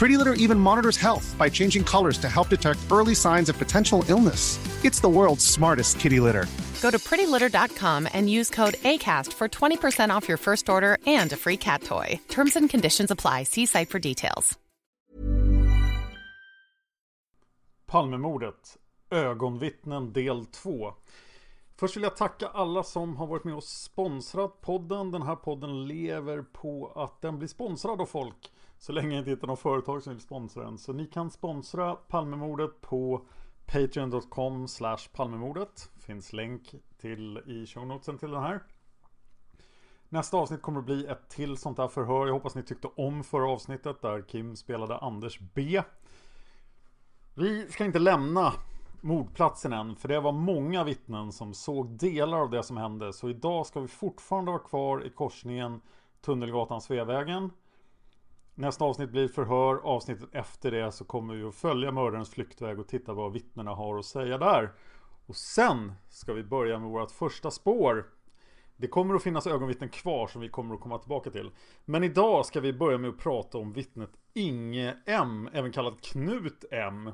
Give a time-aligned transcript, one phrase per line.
[0.00, 4.02] Pretty Litter even monitors health by changing colors to help detect early signs of potential
[4.08, 4.58] illness.
[4.82, 6.46] It's the world's smartest kitty litter.
[6.80, 11.36] Go to prettylitter.com and use code ACAST for 20% off your first order and a
[11.36, 12.18] free cat toy.
[12.28, 13.42] Terms and conditions apply.
[13.44, 14.58] See site for details.
[17.86, 18.78] Palmemordet
[19.10, 20.92] Ögonvittnen del 2
[21.76, 25.10] Först vill jag tacka alla som har varit med och sponsrat podden.
[25.10, 28.50] Den här podden lever på att den blir sponsrad av folk.
[28.80, 30.78] Så länge jag inte hittar något företag som vill sponsra den.
[30.78, 33.26] Så ni kan sponsra Palmemordet på
[33.66, 35.90] Patreon.com slash Palmemordet.
[35.98, 38.62] Finns länk till i show notesen till den här.
[40.08, 42.26] Nästa avsnitt kommer att bli ett till sånt här förhör.
[42.26, 45.82] Jag hoppas ni tyckte om förra avsnittet där Kim spelade Anders B.
[47.34, 48.52] Vi ska inte lämna
[49.00, 53.12] mordplatsen än, för det var många vittnen som såg delar av det som hände.
[53.12, 55.80] Så idag ska vi fortfarande vara kvar i korsningen
[56.20, 57.50] Tunnelgatan Sveavägen.
[58.54, 59.76] Nästa avsnitt blir förhör.
[59.76, 63.98] Avsnittet efter det så kommer vi att följa mördarens flyktväg och titta vad vittnena har
[63.98, 64.72] att säga där.
[65.26, 68.06] Och sen ska vi börja med vårt första spår.
[68.76, 71.50] Det kommer att finnas ögonvittnen kvar som vi kommer att komma tillbaka till.
[71.84, 76.64] Men idag ska vi börja med att prata om vittnet Inge M, även kallad Knut
[76.70, 77.10] M.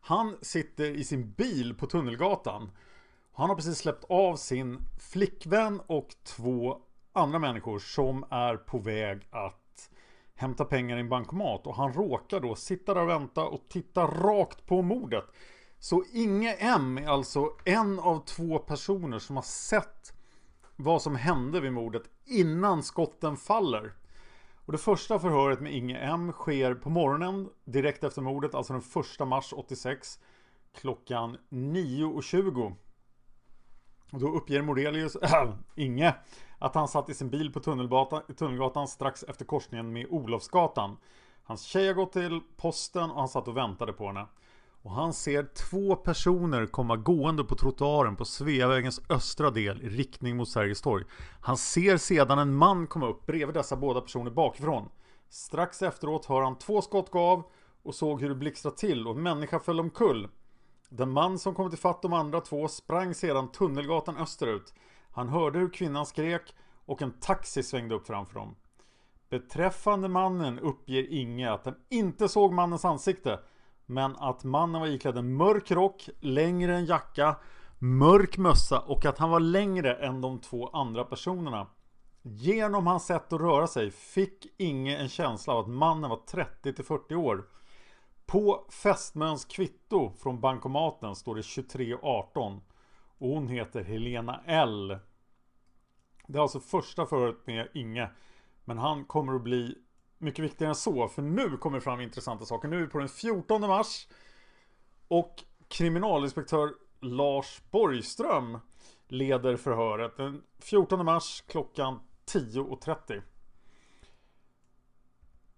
[0.00, 2.70] Han sitter i sin bil på Tunnelgatan.
[3.32, 4.78] Han har precis släppt av sin
[5.12, 9.65] flickvän och två andra människor som är på väg att
[10.36, 11.66] hämta pengar i en bankomat.
[11.66, 15.24] Och han råkar då sitta där och vänta och titta rakt på mordet.
[15.78, 20.12] Så Inge M är alltså en av två personer som har sett
[20.76, 23.92] vad som hände vid mordet innan skotten faller.
[24.66, 28.82] Och det första förhöret med Inge M sker på morgonen direkt efter mordet, alltså den
[29.20, 30.18] 1 mars 86
[30.74, 32.74] klockan 9.20.
[34.12, 36.14] Och då uppger Morelius, äh, Inge,
[36.58, 37.60] att han satt i sin bil på
[38.34, 40.96] tunnelgatan, strax efter korsningen med Olofsgatan.
[41.44, 44.26] Hans tjej har gått till posten och han satt och väntade på henne.
[44.82, 50.36] Och han ser två personer komma gående på trottoaren på Sveavägens östra del i riktning
[50.36, 51.04] mot Sergels torg.
[51.40, 54.88] Han ser sedan en man komma upp bredvid dessa båda personer bakifrån.
[55.28, 57.42] Strax efteråt hör han två skott gå av
[57.82, 60.28] och såg hur det blixtrade till och en människa föll omkull.
[60.88, 64.74] Den man som kommit ifatt de andra två sprang sedan Tunnelgatan österut.
[65.16, 66.54] Han hörde hur kvinnan skrek
[66.84, 68.56] och en taxi svängde upp framför dem.
[69.28, 73.40] Beträffande mannen uppger Inge att den inte såg mannens ansikte
[73.86, 77.36] men att mannen var iklädd en mörk rock, längre än jacka,
[77.78, 81.66] mörk mössa och att han var längre än de två andra personerna.
[82.22, 86.82] Genom hans sätt att röra sig fick Inge en känsla av att mannen var 30
[86.82, 87.44] 40 år.
[88.26, 92.60] På fästmöns kvitto från bankomaten står det 2318
[93.18, 94.98] och hon heter Helena L.
[96.26, 98.10] Det är alltså första förhöret med Inge.
[98.64, 99.74] Men han kommer att bli
[100.18, 101.08] mycket viktigare än så.
[101.08, 102.68] För nu kommer det fram intressanta saker.
[102.68, 104.06] Nu är vi på den 14 mars.
[105.08, 106.70] Och kriminalinspektör
[107.00, 108.58] Lars Borgström
[109.08, 113.22] leder förhöret den 14 mars klockan 10.30.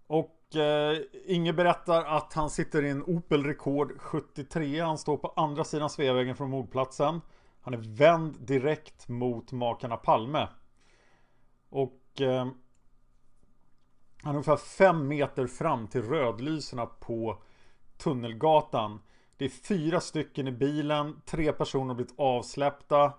[0.07, 4.79] Och eh, Inge berättar att han sitter i en Opel Rekord 73.
[4.79, 7.21] Han står på andra sidan Sveavägen från mordplatsen.
[7.61, 10.47] Han är vänd direkt mot makarna Palme.
[11.69, 12.47] Och eh,
[14.23, 17.41] han är ungefär fem meter fram till rödlyserna på
[17.97, 18.99] Tunnelgatan.
[19.37, 23.13] Det är fyra stycken i bilen, tre personer har blivit avsläppta.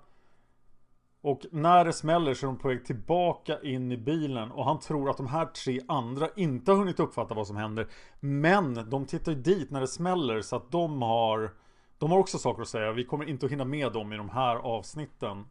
[1.22, 4.80] Och när det smäller så är de på väg tillbaka in i bilen och han
[4.80, 7.88] tror att de här tre andra inte har hunnit uppfatta vad som händer.
[8.20, 11.54] Men de tittar ju dit när det smäller så att de har
[12.00, 12.92] de har också saker att säga.
[12.92, 15.46] Vi kommer inte att hinna med dem i de här avsnitten.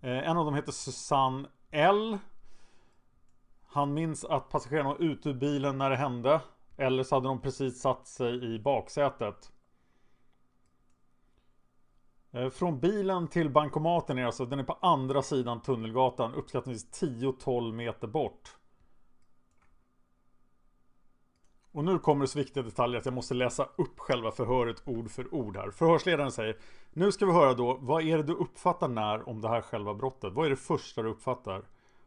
[0.00, 2.18] Eh, en av dem heter Susanne L.
[3.66, 6.40] Han minns att passagerarna var ute ur bilen när det hände.
[6.76, 9.52] Eller så hade de precis satt sig i baksätet.
[12.30, 17.72] Eh, från bilen till bankomaten är alltså, den är på andra sidan Tunnelgatan, uppskattningsvis 10-12
[17.72, 18.56] meter bort.
[21.72, 25.10] Och nu kommer det så viktiga detaljer att jag måste läsa upp själva förhöret ord
[25.10, 25.70] för ord här.
[25.70, 26.56] Förhörsledaren säger
[26.92, 29.94] Nu ska vi höra då, vad är det du uppfattar när om det här själva
[29.94, 30.32] brottet?
[30.32, 31.62] Vad är det första du uppfattar?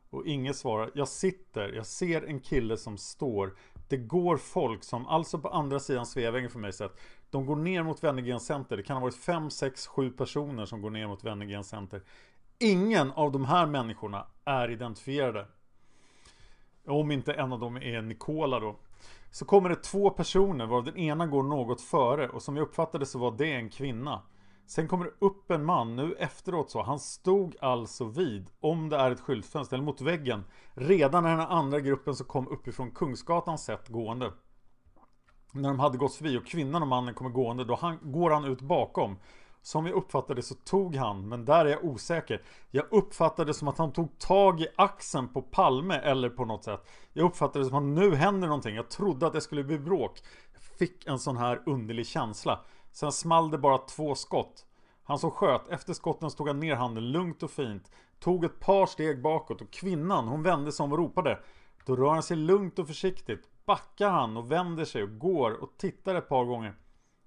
[0.09, 3.55] Och inget svarar, jag sitter, jag ser en kille som står
[3.89, 7.83] Det går folk som, alltså på andra sidan Sveavägen för mig sett De går ner
[7.83, 11.23] mot Wennergren Center, det kan ha varit 5, 6, 7 personer som går ner mot
[11.23, 12.01] Wennergren Center
[12.59, 15.47] Ingen av de här människorna är identifierade
[16.87, 18.75] Om inte en av dem är Nikola då
[19.35, 23.05] så kommer det två personer varav den ena går något före och som jag uppfattade
[23.05, 24.21] så var det en kvinna
[24.67, 26.83] Sen kommer det upp en man nu efteråt så.
[26.83, 30.43] Han stod alltså vid, om det är ett skyltfönster, eller mot väggen.
[30.73, 34.31] Redan när den andra gruppen som kom uppifrån Kungsgatan sett gående.
[35.53, 38.45] När de hade gått förbi och kvinnan och mannen kommer gående, då han, går han
[38.45, 39.17] ut bakom.
[39.65, 42.41] Som jag uppfattade så tog han, men där är jag osäker.
[42.71, 46.89] Jag uppfattade som att han tog tag i axeln på Palme eller på något sätt.
[47.13, 48.75] Jag uppfattade som att nu händer någonting.
[48.75, 50.21] Jag trodde att det skulle bli bråk.
[50.53, 52.59] Jag fick en sån här underlig känsla.
[52.91, 54.65] Sen small det bara två skott.
[55.03, 57.91] Han som sköt, efter skotten stod han ner handen lugnt och fint.
[58.19, 61.39] Tog ett par steg bakåt och kvinnan, hon vände sig om och ropade.
[61.85, 63.49] Då rör han sig lugnt och försiktigt.
[63.65, 66.75] Backar han och vänder sig och går och tittar ett par gånger.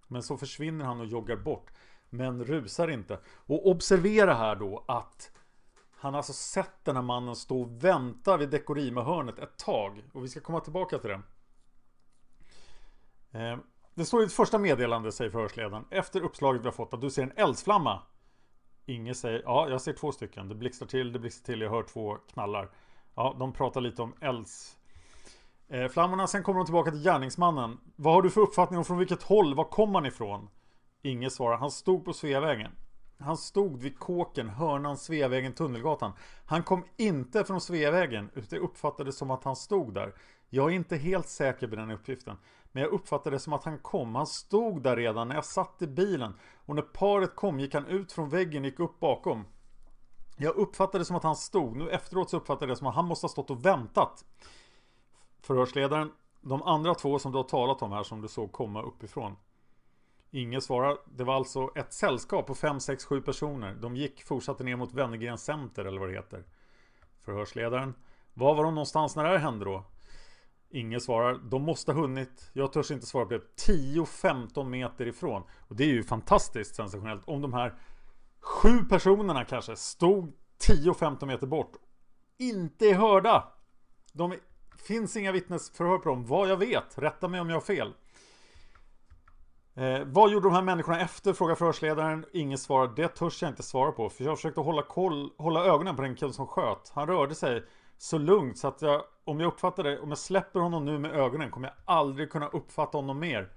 [0.07, 1.71] Men så försvinner han och joggar bort.
[2.11, 3.19] Men rusar inte.
[3.27, 5.31] Och observera här då att
[6.01, 10.03] han har alltså sett den här mannen stå och vänta vid Dekorima-hörnet ett tag.
[10.13, 11.21] Och vi ska komma tillbaka till det.
[13.39, 13.59] Eh,
[13.95, 15.85] det står i ett första meddelande, säger förhörsledaren.
[15.91, 18.03] Efter uppslaget vi har fått att du ser en eldsflamma.
[18.87, 20.49] Inge säger, ja jag ser två stycken.
[20.49, 22.71] Det blixtrar till, det blixtrar till, jag hör två knallar.
[23.15, 26.23] Ja, de pratar lite om eldsflammorna.
[26.23, 27.79] Eh, sen kommer de tillbaka till gärningsmannen.
[27.97, 29.55] Vad har du för uppfattning om från vilket håll?
[29.55, 30.49] Var kom han ifrån?
[31.03, 32.73] Inge svarar, han stod på Sveavägen.
[33.19, 36.13] Han stod vid kåken, hörnan Sveavägen, Tunnelgatan.
[36.47, 40.15] Han kom inte från Sveavägen, utan det uppfattades som att han stod där.
[40.51, 42.37] Jag är inte helt säker på den uppgiften.
[42.73, 44.15] Men jag uppfattade det som att han kom.
[44.15, 46.35] Han stod där redan när jag satt i bilen.
[46.67, 49.45] Och när paret kom gick han ut från väggen och gick upp bakom.
[50.37, 51.77] Jag uppfattade det som att han stod.
[51.77, 54.25] Nu efteråt så uppfattade jag det som att han måste ha stått och väntat.
[55.41, 56.13] Förhörsledaren.
[56.41, 59.37] De andra två som du har talat om här som du såg komma uppifrån.
[60.31, 60.99] Ingen svarar.
[61.17, 63.75] Det var alltså ett sällskap på 5, 6, 7 personer.
[63.75, 66.45] De gick, fortsatte ner mot Wennergren Center eller vad det heter.
[67.25, 67.95] Förhörsledaren.
[68.35, 69.85] Var var de någonstans när det här hände då?
[70.71, 71.41] Ingen svarar.
[71.51, 72.51] De måste ha hunnit.
[72.53, 73.43] Jag törs inte svara på det.
[73.67, 75.43] 10-15 meter ifrån.
[75.69, 77.23] Och det är ju fantastiskt sensationellt.
[77.25, 77.75] Om de här
[78.41, 81.73] sju personerna kanske stod 10-15 meter bort.
[82.39, 83.53] Inte är hörda.
[84.13, 84.35] De
[84.79, 86.27] finns inga vittnesförhör på dem.
[86.27, 86.99] Vad jag vet.
[86.99, 87.93] Rätta mig om jag har fel.
[89.79, 91.33] Eh, vad gjorde de här människorna efter?
[91.33, 92.25] Frågar förhörsledaren.
[92.33, 92.93] Ingen svarar.
[92.97, 94.09] Det törs jag inte svara på.
[94.09, 96.93] För jag försökte hålla, koll, hålla ögonen på den killen som sköt.
[96.95, 97.65] Han rörde sig
[97.99, 101.13] så lugnt så att jag, om jag uppfattar det, om jag släpper honom nu med
[101.13, 103.51] ögonen kommer jag aldrig kunna uppfatta honom mer.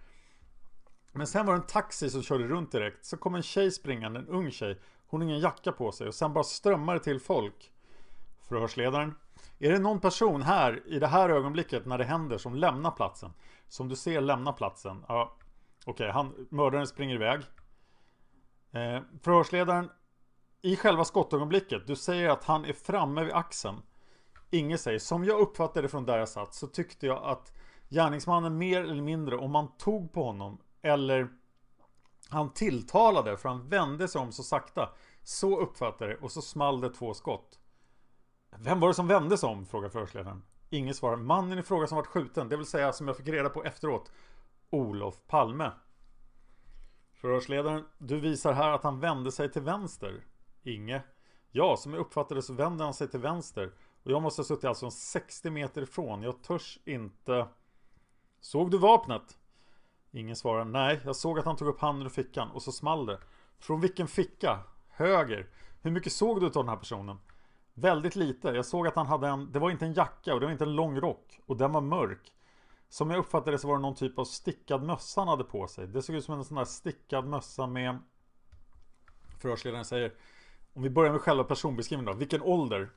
[1.12, 3.06] Men sen var det en taxi som körde runt direkt.
[3.06, 4.80] Så kom en tjej springande, en ung tjej.
[5.08, 7.72] Hon har ingen jacka på sig och sen bara strömmar det till folk.
[8.50, 9.16] Förhörsledaren.
[9.60, 13.34] Är det någon person här i det här ögonblicket när det händer som lämnar platsen?
[13.68, 15.06] Som du ser lämna platsen?
[15.08, 15.38] Ja,
[15.86, 17.40] Okej, okay, mördaren springer iväg.
[18.72, 19.90] Eh, förhörsledaren.
[20.62, 23.82] I själva skottögonblicket, du säger att han är framme vid axeln.
[24.50, 27.54] Inge säger, som jag uppfattade från där jag satt så tyckte jag att
[27.90, 31.30] gärningsmannen mer eller mindre, om man tog på honom eller
[32.30, 34.90] han tilltalade för han vände sig om så sakta.
[35.24, 37.60] Så uppfattade det och så small det två skott.
[38.58, 39.66] Vem var det som vände sig om?
[39.66, 40.44] Frågar förhörsledaren.
[40.70, 41.16] Ingen svarar.
[41.16, 44.12] Mannen i fråga som varit skjuten, det vill säga som jag fick reda på efteråt.
[44.72, 45.72] Olof Palme.
[47.14, 47.86] Förhörsledaren.
[47.98, 50.24] Du visar här att han vände sig till vänster.
[50.64, 51.02] Inge.
[51.52, 53.72] Ja, som jag uppfattade så vände han sig till vänster.
[54.04, 56.22] Och jag måste ha suttit alltså 60 meter ifrån.
[56.22, 57.48] Jag törs inte...
[58.40, 59.38] Såg du vapnet?
[60.12, 60.66] Ingen svarar.
[60.66, 63.20] Nej, jag såg att han tog upp handen ur fickan och så small det.
[63.60, 64.60] Från vilken ficka?
[64.90, 65.50] Höger.
[65.82, 67.18] Hur mycket såg du av den här personen?
[67.74, 68.48] Väldigt lite.
[68.48, 69.52] Jag såg att han hade en...
[69.52, 71.40] Det var inte en jacka och det var inte en lång rock.
[71.46, 72.34] Och den var mörk.
[72.92, 75.68] Som jag uppfattade det så var det någon typ av stickad mössa han hade på
[75.68, 75.88] sig.
[75.88, 77.98] Det såg ut som en sån där stickad mössa med...
[79.40, 80.14] Förhörsledaren säger
[80.74, 82.20] Om vi börjar med själva personbeskrivningen då.
[82.20, 82.90] Vilken ålder?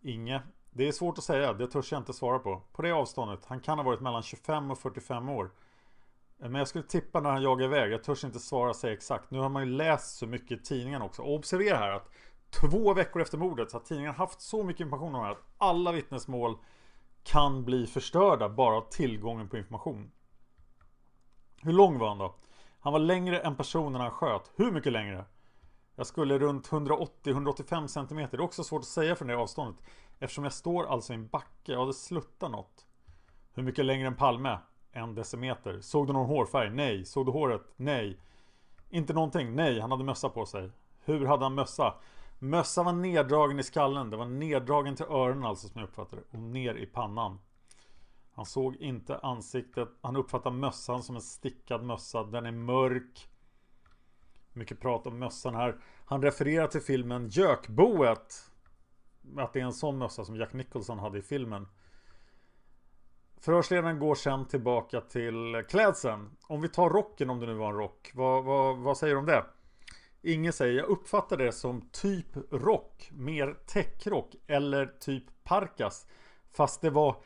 [0.00, 0.42] Inge.
[0.70, 2.62] Det är svårt att säga, det törs jag inte svara på.
[2.72, 5.50] På det avståndet, han kan ha varit mellan 25 och 45 år.
[6.36, 9.30] Men jag skulle tippa när han jagar iväg, jag törs inte svara sig exakt.
[9.30, 11.22] Nu har man ju läst så mycket i tidningen också.
[11.22, 12.08] Och observera här att
[12.50, 15.44] två veckor efter mordet så har tidningen haft så mycket information om det här att
[15.58, 16.58] alla vittnesmål
[17.22, 20.10] kan bli förstörda bara av tillgången på information.
[21.62, 22.34] Hur lång var han då?
[22.80, 24.50] Han var längre än personen han sköt.
[24.56, 25.24] Hur mycket längre?
[25.96, 28.16] Jag skulle runt 180-185 cm.
[28.16, 29.84] Det är också svårt att säga från det avståndet.
[30.18, 31.72] Eftersom jag står alltså i en backe.
[31.72, 32.86] Ja, det sluttar något.
[33.54, 34.58] Hur mycket längre än Palme?
[34.92, 35.80] En decimeter.
[35.80, 36.70] Såg du någon hårfärg?
[36.70, 37.04] Nej.
[37.04, 37.62] Såg du håret?
[37.76, 38.18] Nej.
[38.90, 39.54] Inte någonting?
[39.54, 40.70] Nej, han hade mössa på sig.
[41.04, 41.94] Hur hade han mössa?
[42.44, 44.10] Mössan var neddragen i skallen.
[44.10, 47.38] Det var neddragen till öronen alltså som jag uppfattade Och ner i pannan.
[48.32, 49.88] Han såg inte ansiktet.
[50.00, 52.24] Han uppfattade mössan som en stickad mössa.
[52.24, 53.28] Den är mörk.
[54.52, 55.80] Mycket prat om mössan här.
[56.04, 58.50] Han refererar till filmen Gökboet.
[59.36, 61.68] Att det är en sån mössa som Jack Nicholson hade i filmen.
[63.40, 66.30] Förhörsledaren går sen tillbaka till klädseln.
[66.46, 68.10] Om vi tar rocken om det nu var en rock.
[68.14, 69.44] Vad, vad, vad säger du om det?
[70.22, 73.08] Inge säger, jag uppfattar det som typ rock.
[73.12, 74.34] Mer täckrock.
[74.46, 76.06] Eller typ parkas.
[76.52, 77.16] Fast det var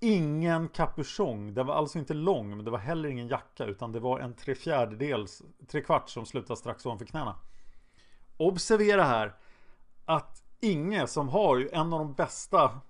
[0.00, 1.54] ingen kapuschong.
[1.54, 4.34] Den var alltså inte lång men det var heller ingen jacka utan det var en
[4.34, 7.36] tre fjärdedels, tre kvart som slutade strax ovanför knäna.
[8.36, 9.34] Observera här
[10.04, 12.80] att Inge som har ju en av de bästa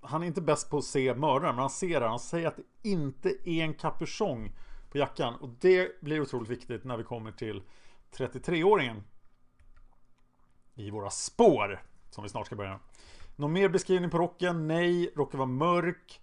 [0.00, 2.08] Han är inte bäst på att se mördaren men han ser det.
[2.08, 4.52] Han säger att det inte är en kapuschong
[4.90, 7.62] på jackan och det blir otroligt viktigt när vi kommer till
[8.16, 9.02] 33-åringen
[10.74, 12.80] i våra spår som vi snart ska börja.
[13.36, 14.68] Någon mer beskrivning på rocken?
[14.68, 16.20] Nej, rocken var mörk.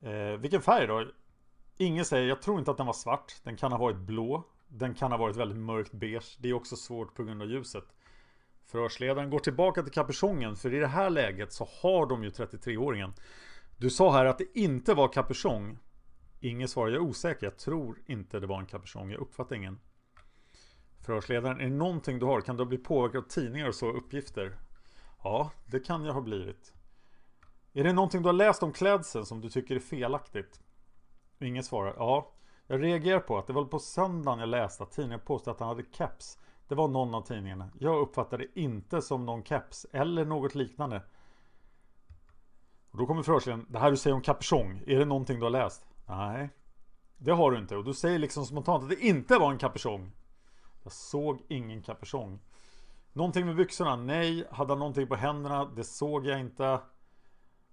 [0.00, 1.06] Eh, vilken färg då?
[1.76, 3.34] Ingen säger, jag tror inte att den var svart.
[3.42, 4.44] Den kan ha varit blå.
[4.68, 6.36] Den kan ha varit väldigt mörkt beige.
[6.38, 7.84] Det är också svårt på grund av ljuset.
[8.64, 10.56] Förhörsledaren går tillbaka till kapuschongen.
[10.56, 13.12] För i det här läget så har de ju 33-åringen.
[13.76, 15.78] Du sa här att det inte var kapuschong.
[16.40, 17.46] Ingen svarar, jag är osäker.
[17.46, 19.10] Jag tror inte det var en kapuschong.
[19.10, 19.78] Jag uppfattar ingen.
[21.08, 22.40] Förhörsledaren, är det någonting du har?
[22.40, 24.56] Kan du ha blivit påverkad av tidningar och så uppgifter?
[25.24, 26.72] Ja, det kan jag ha blivit.
[27.72, 30.60] Är det någonting du har läst om klädseln som du tycker är felaktigt?
[31.38, 31.94] Ingen svarar.
[31.96, 32.32] Ja,
[32.66, 35.68] jag reagerar på att det var på söndagen jag läste att tidningen påstod att han
[35.68, 36.38] hade keps.
[36.68, 37.70] Det var någon av tidningarna.
[37.78, 41.02] Jag uppfattade det inte som någon keps eller något liknande.
[42.90, 43.66] Och då kommer förhörsledaren.
[43.68, 44.82] Det här du säger om kapuschong.
[44.86, 45.86] Är det någonting du har läst?
[46.06, 46.50] Nej.
[47.18, 47.76] Det har du inte.
[47.76, 50.12] Och du säger liksom spontant att det inte var en kapuschong.
[50.82, 52.40] Jag såg ingen kapuschong.
[53.12, 53.96] Någonting med byxorna?
[53.96, 54.48] Nej.
[54.50, 55.64] Hade han någonting på händerna?
[55.64, 56.80] Det såg jag inte.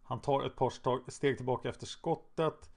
[0.04, 2.70] Han tar ett par steg tillbaka efter skottet.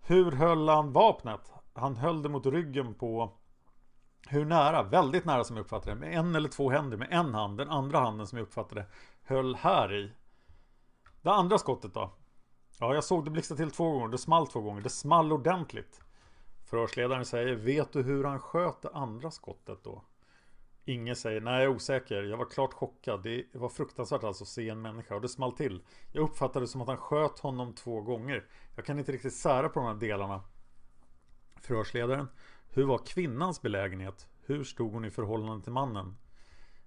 [0.00, 1.52] Hur höll han vapnet?
[1.72, 3.32] Han höll det mot ryggen på
[4.28, 4.82] hur nära?
[4.82, 6.00] Väldigt nära som jag uppfattade det.
[6.00, 6.96] Med en eller två händer.
[6.96, 7.58] Med en hand.
[7.58, 8.86] Den andra handen som jag uppfattade
[9.22, 10.12] höll här i.
[11.22, 12.12] Det andra skottet då?
[12.80, 14.08] Ja, jag såg det blixtra till två gånger.
[14.08, 14.80] Det small två gånger.
[14.80, 16.00] Det small ordentligt.
[16.70, 20.04] Förhörsledaren säger Vet du hur han sköt det andra skottet då?
[20.84, 22.22] Inge säger nej jag är osäker.
[22.22, 23.22] Jag var klart chockad.
[23.22, 25.82] Det var fruktansvärt alltså att se en människa och det small till.
[26.12, 28.44] Jag uppfattade det som att han sköt honom två gånger.
[28.76, 30.42] Jag kan inte riktigt sära på de här delarna.
[31.60, 32.28] Förhörsledaren.
[32.68, 34.28] Hur var kvinnans belägenhet?
[34.46, 36.16] Hur stod hon i förhållande till mannen?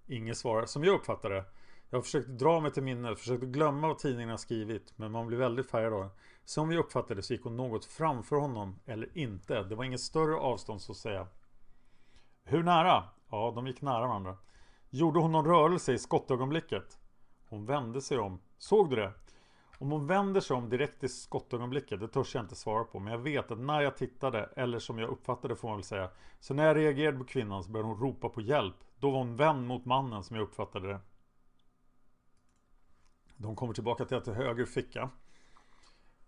[0.07, 0.65] Inge svarar.
[0.65, 1.45] Som jag uppfattade det.
[1.89, 4.93] Jag har försökt dra mig till minnet, försökt glömma vad tidningen har skrivit.
[4.95, 6.09] Men man blir väldigt färgad av det.
[6.45, 9.63] Som vi uppfattade det så gick hon något framför honom eller inte.
[9.63, 11.27] Det var inget större avstånd så att säga.
[12.43, 13.03] Hur nära?
[13.29, 14.37] Ja, de gick nära varandra.
[14.89, 16.99] Gjorde hon någon rörelse i skottögonblicket?
[17.49, 18.39] Hon vände sig om.
[18.57, 19.13] Såg du det?
[19.81, 22.99] Om hon vänder sig om direkt i skottögonblicket, det törs jag inte svara på.
[22.99, 26.09] Men jag vet att när jag tittade, eller som jag uppfattade får man väl säga.
[26.39, 28.75] Så när jag reagerade på kvinnan så började hon ropa på hjälp.
[28.99, 30.99] Då var hon vänd mot mannen som jag uppfattade det.
[33.37, 35.09] De kommer tillbaka till att det höger ficka.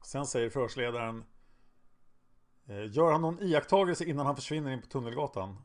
[0.04, 1.24] Sen säger förhörsledaren
[2.66, 5.58] eh, Gör han någon iakttagelse innan han försvinner in på Tunnelgatan?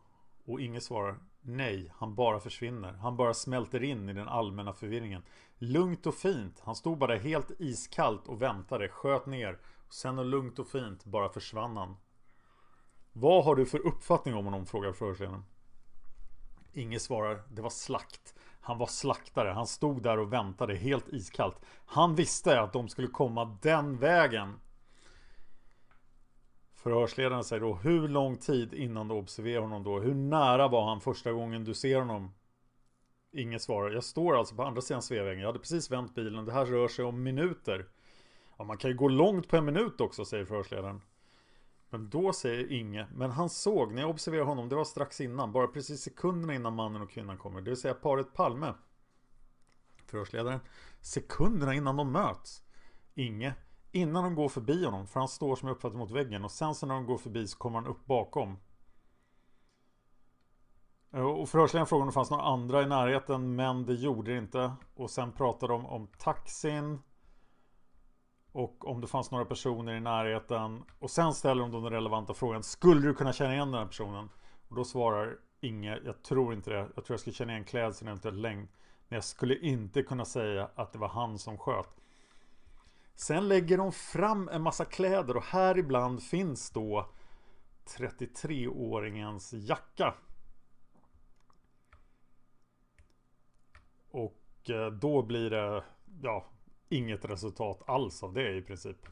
[0.45, 2.93] Och Inge svarar Nej, han bara försvinner.
[2.93, 5.23] Han bara smälter in i den allmänna förvirringen.
[5.59, 6.61] Lugnt och fint.
[6.65, 9.59] Han stod bara helt iskallt och väntade, sköt ner.
[9.87, 11.97] Och sen och lugnt och fint bara försvann han.
[13.13, 14.67] Vad har du för uppfattning om honom?
[14.67, 15.45] frågar förhörsledaren.
[16.73, 17.43] Inge svarar.
[17.51, 18.35] Det var slakt.
[18.61, 19.49] Han var slaktare.
[19.49, 21.57] Han stod där och väntade helt iskallt.
[21.87, 24.61] Han visste att de skulle komma den vägen.
[26.75, 29.99] Förhörsledaren säger då hur lång tid innan du observerar honom då?
[30.01, 32.35] Hur nära var han första gången du ser honom?
[33.33, 33.91] Inget svar.
[33.91, 35.41] Jag står alltså på andra sidan Sveavägen.
[35.41, 36.45] Jag hade precis vänt bilen.
[36.45, 37.87] Det här rör sig om minuter.
[38.59, 41.01] Ja, man kan ju gå långt på en minut också, säger förhörsledaren.
[41.91, 45.53] Men då säger Inge, men han såg, när jag observerade honom, det var strax innan,
[45.53, 47.61] bara precis sekunderna innan mannen och kvinnan kommer.
[47.61, 48.75] Det vill säga paret Palme.
[50.07, 50.61] Förhörsledaren.
[51.01, 52.63] Sekunderna innan de möts.
[53.15, 53.55] Inge.
[53.93, 56.45] Innan de går förbi honom, för han står som jag uppfattar mot väggen.
[56.45, 58.57] Och sen så när de går förbi så kommer han upp bakom.
[61.11, 64.73] Och förhörsledaren frågade om det fanns några andra i närheten, men det gjorde det inte.
[64.95, 66.99] Och sen pratade de om taxin.
[68.59, 70.85] Och om det fanns några personer i närheten.
[70.99, 72.63] Och sen ställer de den relevanta frågan.
[72.63, 74.29] Skulle du kunna känna igen den här personen?
[74.69, 76.77] Och då svarar Inge, jag tror inte det.
[76.77, 78.69] Jag tror jag skulle känna igen klädseln, eventuellt längd.
[79.09, 81.97] Men jag skulle inte kunna säga att det var han som sköt.
[83.15, 87.11] Sen lägger de fram en massa kläder och här ibland finns då
[87.87, 90.15] 33-åringens jacka.
[94.11, 95.85] Och eh, då blir det,
[96.23, 96.47] ja,
[96.89, 99.07] inget resultat alls av det i princip.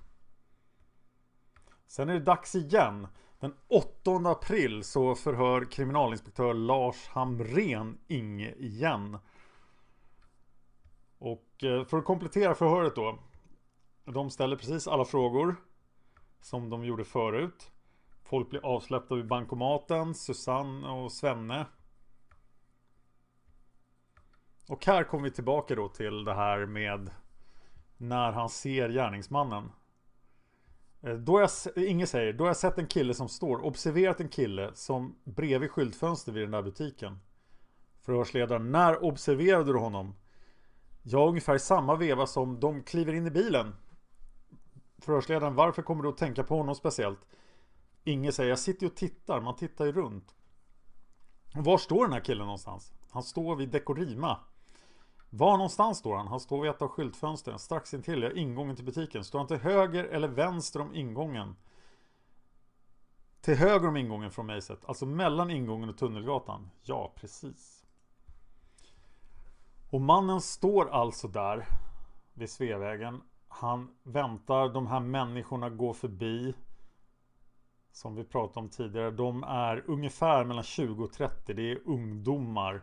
[1.86, 3.08] Sen är det dags igen.
[3.40, 9.18] Den 8 april så förhör kriminalinspektör Lars Hamren Inge igen.
[11.18, 13.18] Och eh, för att komplettera förhöret då.
[14.04, 15.56] De ställer precis alla frågor
[16.40, 17.70] som de gjorde förut.
[18.22, 20.14] Folk blir avsläppta vid bankomaten.
[20.14, 21.66] Susanne och Svenne.
[24.68, 27.10] Och här kommer vi tillbaka då till det här med
[27.96, 29.72] när han ser gärningsmannen.
[31.02, 34.28] Eh, då jag, Inge säger, då har jag sett en kille som står, observerat en
[34.28, 37.18] kille som bredvid skyltfönster vid den där butiken.
[38.00, 40.14] Förhörsledaren, när observerade du honom?
[41.02, 43.74] Ja, ungefär i samma veva som de kliver in i bilen.
[44.98, 47.20] Förhörsledaren, varför kommer du att tänka på honom speciellt?
[48.04, 50.34] Inge säger, jag sitter ju och tittar, man tittar ju runt.
[51.54, 52.92] Var står den här killen någonstans?
[53.10, 54.40] Han står vid Dekorima.
[55.36, 56.28] Var någonstans står han?
[56.28, 59.24] Han står vid ett av skyltfönstren strax intill ja, ingången till butiken.
[59.24, 61.56] Står han till höger eller vänster om ingången?
[63.40, 64.84] Till höger om ingången från mig sett.
[64.84, 66.70] Alltså mellan ingången och Tunnelgatan.
[66.82, 67.84] Ja, precis.
[69.90, 71.66] Och mannen står alltså där
[72.34, 73.22] vid Sveavägen.
[73.48, 76.54] Han väntar, de här människorna går förbi.
[77.92, 79.10] Som vi pratade om tidigare.
[79.10, 81.54] De är ungefär mellan 20 och 30.
[81.54, 82.82] Det är ungdomar.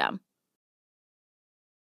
[0.01, 0.30] system.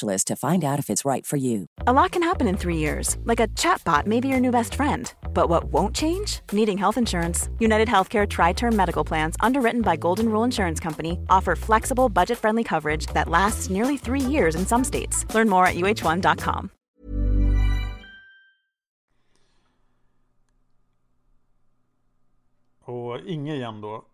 [0.00, 1.66] to find out if it's right for you.
[1.86, 4.74] A lot can happen in three years, like a chatbot may be your new best
[4.74, 5.12] friend.
[5.34, 6.40] But what won't change?
[6.52, 7.48] Needing health insurance.
[7.58, 12.38] United Healthcare Tri Term Medical Plans, underwritten by Golden Rule Insurance Company, offer flexible, budget
[12.38, 15.24] friendly coverage that lasts nearly three years in some states.
[15.34, 16.70] Learn more at uh1.com.
[22.90, 24.04] Och Inge igen då.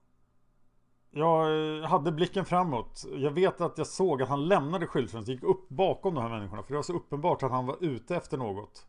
[1.10, 3.04] Jag eh, hade blicken framåt.
[3.16, 6.62] Jag vet att jag såg att han lämnade skyltfönstret, gick upp bakom de här människorna.
[6.62, 8.86] För det var så uppenbart att han var ute efter något.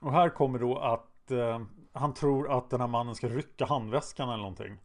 [0.00, 1.60] Och här kommer då att eh,
[1.92, 4.78] han tror att den här mannen ska rycka handväskan eller någonting.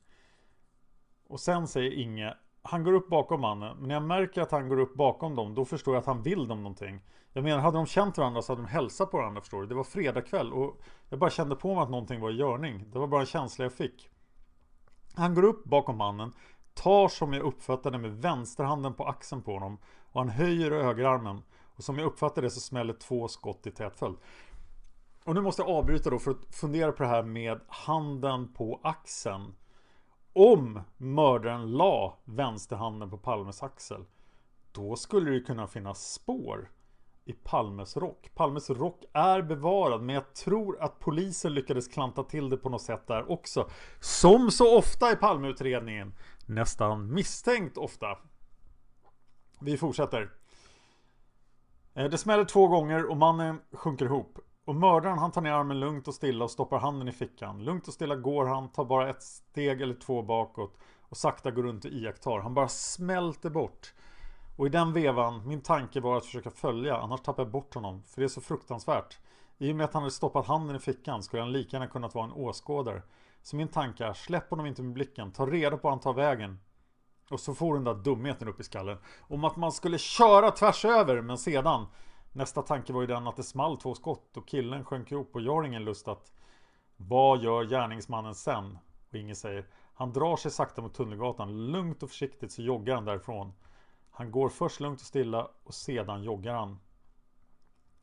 [1.28, 4.70] Och sen säger Inge, han går upp bakom mannen, men när jag märker att han
[4.70, 7.02] går upp bakom dem, då förstår jag att han vill dem någonting.
[7.34, 9.68] Jag menar, hade de känt varandra så hade de hälsat på varandra förstår du.
[9.68, 12.86] Det var fredagkväll och jag bara kände på mig att någonting var i görning.
[12.92, 14.10] Det var bara en känsla jag fick.
[15.16, 16.34] Han går upp bakom mannen,
[16.74, 19.78] tar som jag uppfattade med vänsterhanden på axeln på honom
[20.12, 21.42] och han höjer högerarmen.
[21.76, 24.18] Och som jag uppfattade det så smäller två skott i tät följd.
[25.26, 28.80] Och nu måste jag avbryta då för att fundera på det här med handen på
[28.84, 29.56] axeln.
[30.34, 34.06] Om mördaren la vänsterhanden på Palmes axel
[34.72, 36.72] Då skulle det kunna finnas spår
[37.26, 38.32] i Palmes rock.
[38.36, 42.82] Palmes rock är bevarad men jag tror att polisen lyckades klanta till det på något
[42.82, 43.70] sätt där också.
[44.00, 46.14] Som så ofta i Palmeutredningen.
[46.46, 48.18] Nästan misstänkt ofta.
[49.60, 50.32] Vi fortsätter.
[51.94, 54.40] Eh, det smäller två gånger och mannen sjunker ihop.
[54.66, 57.64] Och mördaren han tar ner armen lugnt och stilla och stoppar handen i fickan.
[57.64, 60.78] Lugnt och stilla går han, tar bara ett steg eller två bakåt
[61.10, 62.40] och sakta går runt och iakttar.
[62.40, 63.94] Han bara smälter bort.
[64.58, 68.04] Och i den vevan, min tanke var att försöka följa, annars tappar jag bort honom.
[68.04, 69.20] För det är så fruktansvärt.
[69.58, 72.16] I och med att han hade stoppat handen i fickan skulle han lika gärna kunnat
[72.16, 73.02] vara en åskådare.
[73.42, 76.14] Så min tanke är, släpp honom inte med blicken, ta reda på var han tar
[76.14, 76.60] vägen.
[77.30, 78.98] Och så får den där dumheten upp i skallen.
[79.20, 81.88] Om att man skulle köra tvärs över, men sedan
[82.34, 85.42] Nästa tanke var ju den att det small två skott och killen sjönk ihop och
[85.42, 86.32] jag har ingen lust att
[86.98, 88.78] Vad gör gärningsmannen sen?
[89.10, 93.06] Och ingen säger Han drar sig sakta mot Tunnelgatan Lugnt och försiktigt så joggar han
[93.06, 93.54] därifrån
[94.12, 96.80] Han går först lugnt och stilla och sedan joggar han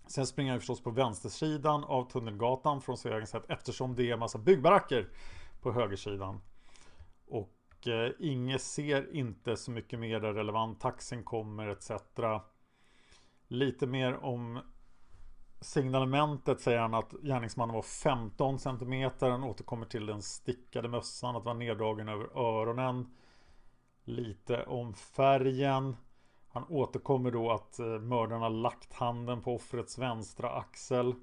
[0.07, 4.19] Sen springer han förstås på vänstersidan av Tunnelgatan från Sveavägens sätt eftersom det är en
[4.19, 5.09] massa byggbaracker
[5.61, 6.41] på högersidan.
[7.27, 10.81] Och eh, Inge ser inte så mycket mer där relevant.
[10.81, 11.91] Taxin kommer etc.
[13.49, 14.61] Lite mer om
[15.61, 19.11] signalementet säger han att gärningsmannen var 15 cm.
[19.21, 23.15] Han återkommer till den stickade mössan, att vara neddragen över öronen.
[24.05, 25.97] Lite om färgen.
[26.49, 31.15] Han återkommer då att eh, mördaren har lagt handen på offrets vänstra axel.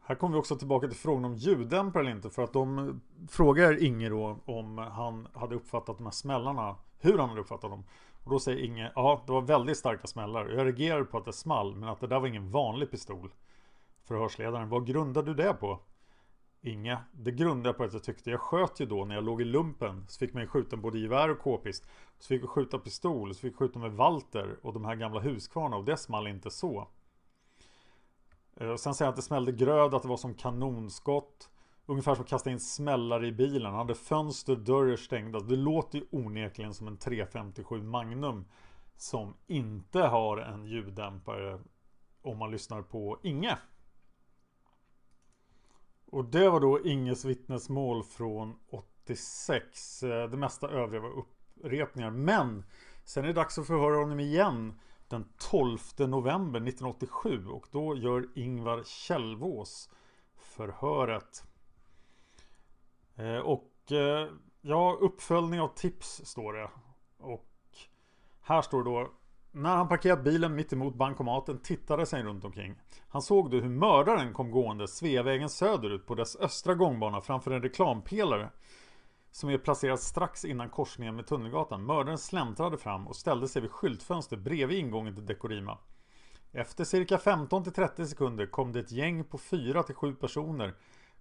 [0.00, 2.30] Här kommer vi också tillbaka till frågan om ljuddämpare eller inte.
[2.30, 2.94] För att de eh,
[3.28, 6.76] frågar Inge då om han hade uppfattat de här smällarna.
[6.98, 7.84] Hur han hade uppfattat dem.
[8.26, 10.48] Och då säger Inge, ja det var väldigt starka smällar.
[10.48, 13.30] Jag reagerade på att det small, men att det där var ingen vanlig pistol.
[14.04, 15.80] Förhörsledaren, vad grundar du det på?
[16.60, 19.42] Inge, det grundar jag på att jag tyckte jag sköt ju då när jag låg
[19.42, 20.04] i lumpen.
[20.08, 21.88] Så fick man skjuta både gevär och k-pist.
[22.18, 25.20] Så fick jag skjuta pistol, så fick jag skjuta med Walter och de här gamla
[25.20, 26.88] Husqvarna och det small inte så.
[28.56, 31.50] Eh, sen säger han att det smällde gröd, att det var som kanonskott.
[31.88, 33.66] Ungefär som att kasta in smällare i bilen.
[33.66, 35.40] Han hade fönster, dörrar stängda.
[35.40, 38.44] Det låter ju onekligen som en 357 Magnum.
[38.96, 41.60] Som inte har en ljuddämpare.
[42.22, 43.58] Om man lyssnar på Inge.
[46.06, 50.02] Och det var då Inges vittnesmål från 86.
[50.02, 52.10] Eh, det mesta övriga var upprepningar.
[52.10, 52.64] Men
[53.04, 54.80] sen är det dags att förhöra honom igen.
[55.08, 57.46] Den 12 november 1987.
[57.46, 59.90] Och då gör Ingvar Källvås
[60.36, 61.44] förhöret.
[63.16, 64.28] Eh, och eh,
[64.60, 66.70] ja, uppföljning av tips står det.
[67.18, 67.48] Och
[68.42, 69.10] här står det då
[69.56, 72.74] när han parkerat bilen mitt emot bankomaten tittade sig runt omkring.
[73.08, 77.62] Han såg då hur mördaren kom gående Sveavägen söderut på dess östra gångbana framför en
[77.62, 78.50] reklampelare
[79.30, 81.86] som är placerad strax innan korsningen med Tunnelgatan.
[81.86, 85.78] Mördaren släntrade fram och ställde sig vid skyltfönster bredvid ingången till Dekorima.
[86.52, 90.74] Efter cirka 15-30 sekunder kom det ett gäng på 4-7 personer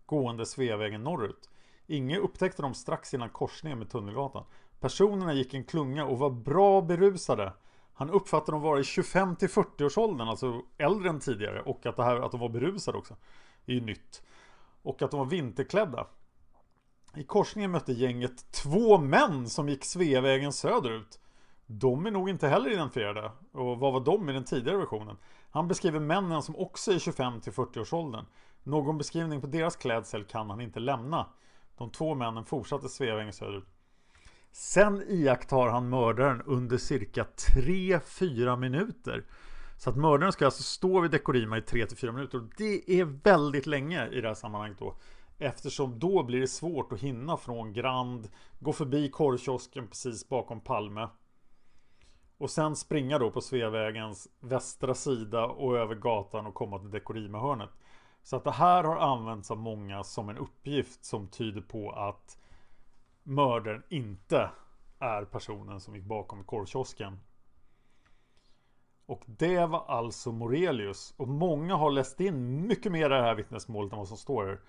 [0.05, 1.49] gående Sveavägen norrut.
[1.88, 4.43] Inge upptäckte dem strax innan korsningen med Tunnelgatan.
[4.80, 7.54] Personerna gick en klunga och var bra berusade.
[7.93, 11.62] Han uppfattade dem vara i 25 till 40 års åldern, alltså äldre än tidigare.
[11.62, 13.15] Och att, det här, att de var berusade också.
[13.65, 14.24] är ju nytt.
[14.82, 16.08] Och att de var vinterklädda.
[17.15, 21.19] I korsningen mötte gänget två män som gick Sveavägen söderut.
[21.65, 23.32] De är nog inte heller identifierade.
[23.52, 25.17] Och vad var de i den tidigare versionen?
[25.50, 28.26] Han beskriver männen som också är 25 till 40 års åldern.
[28.63, 31.26] Någon beskrivning på deras klädsel kan han inte lämna.
[31.78, 33.66] De två männen fortsatte Sveavägen söderut.
[34.52, 39.26] Sen iakttar han mördaren under cirka 3-4 minuter.
[39.78, 42.38] Så att mördaren ska alltså stå vid Dekorima i 3-4 minuter.
[42.38, 44.96] Och det är väldigt länge i det här sammanhanget då.
[45.38, 51.10] Eftersom då blir det svårt att hinna från Grand, gå förbi korvkiosken precis bakom Palme.
[52.38, 57.70] Och sen springa då på Sveavägens västra sida och över gatan och komma till Dekorima-hörnet.
[58.26, 62.38] Så att det här har använts av många som en uppgift som tyder på att
[63.24, 64.50] mördaren inte
[65.00, 67.20] är personen som gick bakom korvkiosken.
[69.06, 71.14] Och det var alltså Morelius.
[71.18, 74.46] Och många har läst in mycket mer i det här vittnesmålet än vad som står
[74.46, 74.62] här.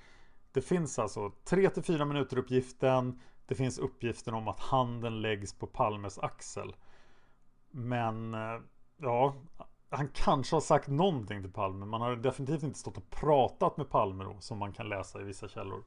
[0.53, 3.21] Det finns alltså 3-4 minuter uppgiften.
[3.47, 6.77] Det finns uppgiften om att handen läggs på Palmes axel.
[7.71, 8.61] Men eh,
[8.97, 9.35] ja,
[9.91, 11.87] han kanske har sagt någonting till Palme.
[11.87, 15.25] Man har definitivt inte stått och pratat med Palme då, som man kan läsa i
[15.25, 15.85] vissa källor.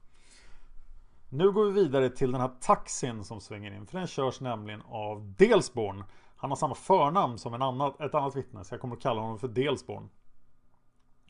[1.29, 3.85] Nu går vi vidare till den här taxin som svänger in.
[3.85, 6.03] För den körs nämligen av Delsborn.
[6.35, 8.63] Han har samma förnamn som en annan, ett annat vittne.
[8.63, 10.09] Så jag kommer att kalla honom för Delsborn.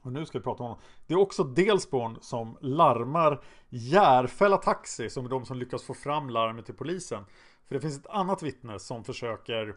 [0.04, 0.84] Och nu ska vi prata om honom.
[1.08, 5.10] Det är också Delsborn som larmar Järfälla Taxi.
[5.10, 7.26] Som är de som lyckas få fram larmet till polisen.
[7.68, 9.76] För det finns ett annat vittne som försöker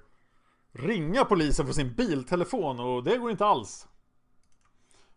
[0.72, 2.80] ringa polisen för sin biltelefon.
[2.80, 3.88] Och det går inte alls.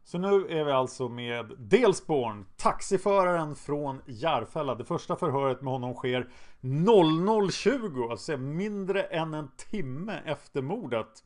[0.03, 4.75] Så nu är vi alltså med Delsborn, taxiföraren från Järfälla.
[4.75, 6.29] Det första förhöret med honom sker
[6.61, 11.23] 00.20, alltså mindre än en timme efter mordet.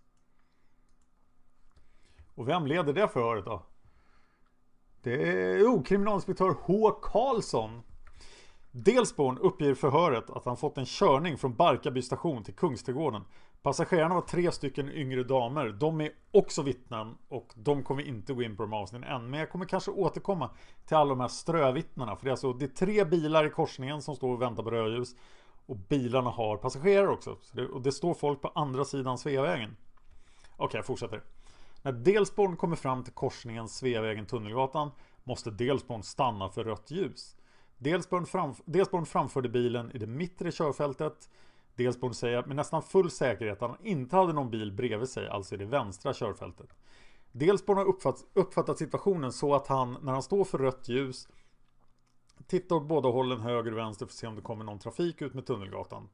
[2.35, 3.65] Och vem leder det förhöret då?
[5.01, 6.91] Det är oh, kriminalinspektör H.
[6.91, 7.81] Karlsson.
[8.71, 13.21] Delsborn uppger förhöret att han fått en körning från Barkarby station till Kungsträdgården.
[13.61, 15.69] Passagerarna var tre stycken yngre damer.
[15.69, 19.29] De är också vittnen och de kommer inte gå in på de avsnitten än.
[19.29, 20.49] Men jag kommer kanske återkomma
[20.85, 22.15] till alla de här strövittnena.
[22.15, 24.71] För det är alltså det är tre bilar i korsningen som står och väntar på
[24.71, 25.15] rödljus.
[25.65, 27.37] Och bilarna har passagerare också.
[27.53, 29.75] Det, och det står folk på andra sidan Sveavägen.
[30.55, 31.23] Okej, okay, jag fortsätter.
[31.81, 34.91] När Delsborn kommer fram till korsningen Sveavägen-Tunnelgatan
[35.23, 37.35] måste Delsborn stanna för rött ljus.
[37.77, 41.29] Delsborn, framf Delsborn framförde bilen i det mittre körfältet.
[41.83, 45.55] Delsborn säger med nästan full säkerhet att han inte hade någon bil bredvid sig, alltså
[45.55, 46.69] i det vänstra körfältet.
[47.31, 51.27] Delsborn har uppfatt, uppfattat situationen så att han, när han står för rött ljus,
[52.47, 55.21] tittar åt båda hållen höger och vänster för att se om det kommer någon trafik
[55.21, 56.09] ut med Tunnelgatan.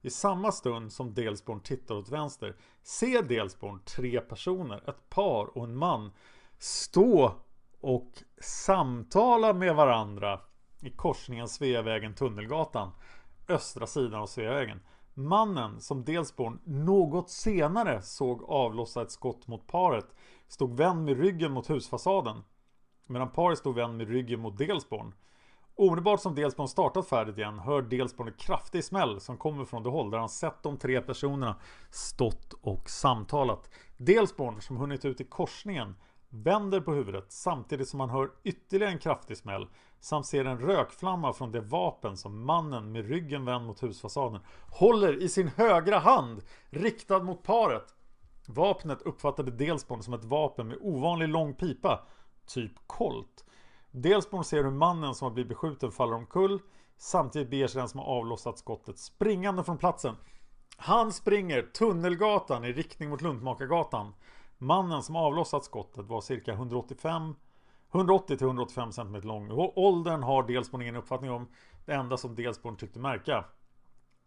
[0.00, 5.64] I samma stund som Delsborn tittar åt vänster ser Delsborn tre personer, ett par och
[5.64, 6.12] en man,
[6.58, 7.32] stå
[7.80, 10.40] och samtala med varandra
[10.80, 12.90] i korsningen Sveavägen-Tunnelgatan,
[13.48, 14.80] östra sidan av Sveavägen.
[15.18, 20.06] Mannen som Delsborn något senare såg avlossa ett skott mot paret
[20.48, 22.42] stod vänd med ryggen mot husfasaden
[23.06, 25.14] medan paret stod vänd med ryggen mot Delsborn.
[25.74, 29.90] Omedelbart som Delsborn startat färdigt igen hör Delsborn en kraftig smäll som kommer från det
[29.90, 31.56] håll där han sett de tre personerna
[31.90, 33.70] stått och samtalat.
[33.96, 35.94] Delsborn som hunnit ut i korsningen
[36.28, 39.68] vänder på huvudet samtidigt som han hör ytterligare en kraftig smäll
[40.00, 45.22] samt ser en rökflamma från det vapen som mannen med ryggen vänd mot husfasaden håller
[45.22, 47.94] i sin högra hand riktad mot paret.
[48.46, 52.06] Vapnet uppfattade Delsborn som ett vapen med ovanlig lång pipa,
[52.46, 53.44] typ kolt.
[53.90, 56.60] Delsborn ser hur mannen som har blivit beskjuten faller omkull
[56.98, 60.16] Samtidigt beger sig den som har avlossat skottet springande från platsen.
[60.76, 64.14] Han springer Tunnelgatan i riktning mot Luntmakargatan.
[64.58, 67.34] Mannen som avlossat skottet var cirka 185
[67.92, 69.50] 180-185 cm lång.
[69.76, 71.48] Åldern har Delsborn ingen uppfattning om.
[71.86, 73.44] Det enda som Delsborn tyckte märka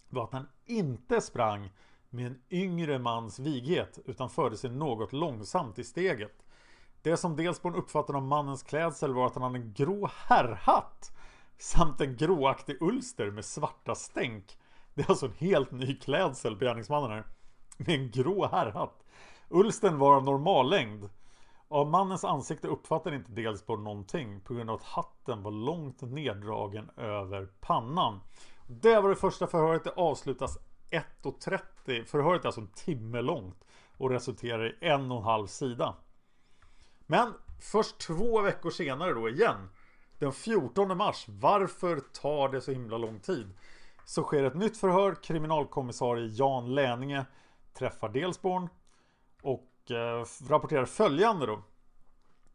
[0.09, 1.69] var att han inte sprang
[2.09, 6.45] med en yngre mans vighet utan förde sig något långsamt i steget.
[7.01, 11.11] Det som Delsborn uppfattade om mannens klädsel var att han hade en grå herrhatt
[11.57, 14.57] samt en gråaktig ulster med svarta stänk.
[14.93, 17.23] Det är alltså en helt ny klädsel på gärningsmannen här.
[17.77, 19.03] Med en grå herrhatt.
[19.49, 21.09] Ulsten var av normal längd.
[21.71, 26.89] Av mannens ansikte uppfattade inte Delsborn någonting på grund av att hatten var långt neddragen
[26.97, 28.19] över pannan.
[28.67, 29.83] Det var det första förhöret.
[29.83, 30.57] Det avslutas
[30.89, 32.03] 1.30.
[32.05, 33.65] Förhöret är alltså en timme långt
[33.97, 35.95] och resulterar i en och en halv sida.
[37.07, 39.69] Men först två veckor senare då igen.
[40.19, 41.25] Den 14 mars.
[41.27, 43.53] Varför tar det så himla lång tid?
[44.05, 45.15] Så sker ett nytt förhör.
[45.23, 47.25] Kriminalkommissarie Jan Läninge
[47.73, 48.69] träffar Delsborn
[49.41, 51.63] och Eh, och rapporterar följande då.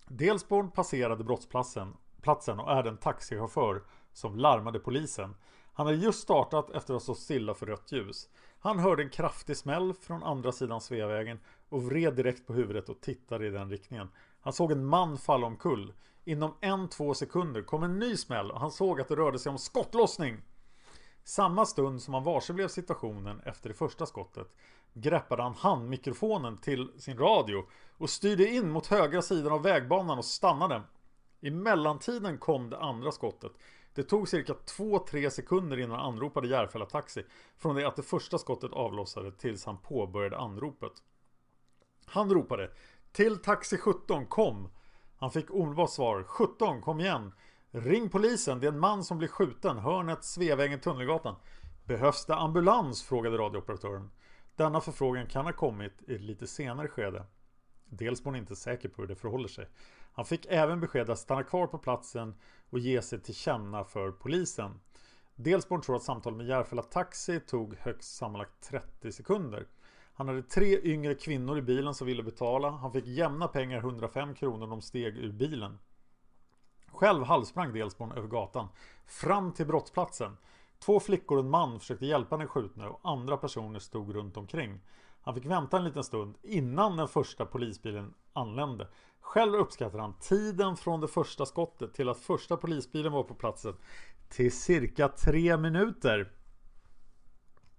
[0.08, 1.94] Delsborn passerade brottsplatsen
[2.26, 5.34] platsen och är den taxichaufför som larmade polisen.
[5.72, 8.28] Han hade just startat efter att ha stått stilla för rött ljus.
[8.58, 13.00] Han hörde en kraftig smäll från andra sidan Sveavägen och vred direkt på huvudet och
[13.00, 14.08] tittade i den riktningen.
[14.40, 15.92] Han såg en man falla omkull.
[16.24, 19.50] Inom en, två sekunder kom en ny smäll och han såg att det rörde sig
[19.50, 20.36] om skottlossning.
[21.24, 24.56] Samma stund som han varse blev situationen efter det första skottet
[24.96, 27.64] greppade han handmikrofonen till sin radio
[27.98, 30.82] och styrde in mot högra sidan av vägbanan och stannade.
[31.40, 33.52] I mellantiden kom det andra skottet.
[33.94, 37.24] Det tog cirka 2-3 sekunder innan han anropade Järfälla Taxi
[37.56, 40.92] från det att det första skottet avlossade tills han påbörjade anropet.
[42.06, 42.70] Han ropade
[43.12, 44.68] Till Taxi 17, kom!
[45.16, 47.32] Han fick omedelbart svar 17, kom igen!
[47.70, 51.34] Ring polisen, det är en man som blir skjuten, hörnet Sveavägen Tunnelgatan.
[51.84, 53.02] Behövs det ambulans?
[53.02, 54.10] frågade radiooperatören.
[54.56, 57.26] Denna förfrågan kan ha kommit i ett lite senare skede.
[57.84, 59.68] Delsborn är inte säker på hur det förhåller sig.
[60.12, 62.34] Han fick även besked att stanna kvar på platsen
[62.70, 64.80] och ge sig till känna för polisen.
[65.34, 69.66] Delsborn tror att samtalet med Järfälla Taxi tog högst sammanlagt 30 sekunder.
[70.14, 72.70] Han hade tre yngre kvinnor i bilen som ville betala.
[72.70, 75.78] Han fick jämna pengar 105 kronor när de steg ur bilen.
[76.86, 78.68] Själv halvsprang Delsborn över gatan
[79.06, 80.36] fram till brottsplatsen.
[80.78, 84.80] Två flickor och en man försökte hjälpa den skjutne och andra personer stod runt omkring.
[85.22, 88.88] Han fick vänta en liten stund innan den första polisbilen anlände.
[89.20, 93.76] Själv uppskattar han tiden från det första skottet till att första polisbilen var på platsen
[94.28, 96.32] till cirka tre minuter.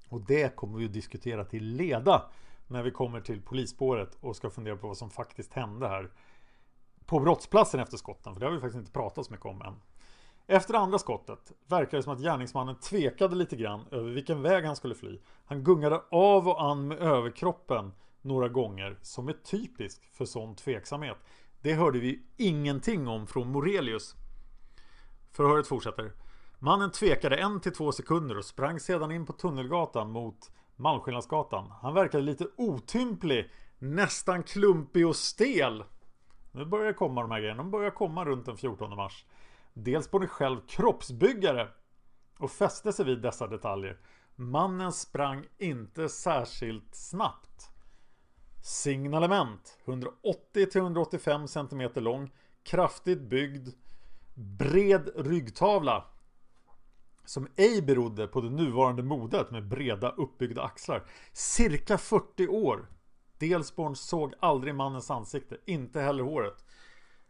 [0.10, 2.30] Och det kommer vi att diskutera till leda
[2.68, 6.12] när vi kommer till polisspåret och ska fundera på vad som faktiskt hände här
[7.06, 8.34] på brottsplatsen efter skotten.
[8.34, 9.76] För det har vi faktiskt inte pratat så mycket om än.
[10.50, 14.76] Efter andra skottet verkar det som att gärningsmannen tvekade lite grann över vilken väg han
[14.76, 15.20] skulle fly.
[15.46, 21.18] Han gungade av och an med överkroppen några gånger som är typiskt för sån tveksamhet.
[21.62, 24.16] Det hörde vi ingenting om från Morelius.
[25.32, 26.12] Förhöret fortsätter.
[26.60, 31.74] Mannen tvekade en till två sekunder och sprang sedan in på Tunnelgatan mot Malmskillnadsgatan.
[31.82, 35.84] Han verkade lite otymplig, nästan klumpig och stel.
[36.52, 37.64] Nu börjar det komma de här grejerna.
[37.64, 39.26] De börjar komma runt den 14 mars.
[39.80, 41.68] Dels på själv kroppsbyggare
[42.40, 43.98] och fäste sig vid dessa detaljer.
[44.36, 47.70] Mannen sprang inte särskilt snabbt.
[48.63, 52.32] Signalement 180-185 cm lång,
[52.63, 53.70] kraftigt byggd,
[54.36, 56.06] bred ryggtavla
[57.26, 61.10] som ej berodde på det nuvarande modet med breda uppbyggda axlar.
[61.34, 62.88] Cirka 40 år.
[63.38, 66.66] Delsborn såg aldrig mannens ansikte, inte heller håret.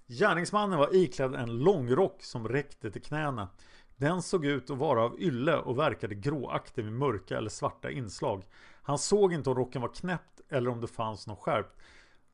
[0.09, 3.49] Gärningsmannen var iklädd en långrock som räckte till knäna.
[3.95, 8.43] Den såg ut att vara av ylle och verkade gråaktig med mörka eller svarta inslag.
[8.81, 11.77] Han såg inte om rocken var knäppt eller om det fanns något skärpt.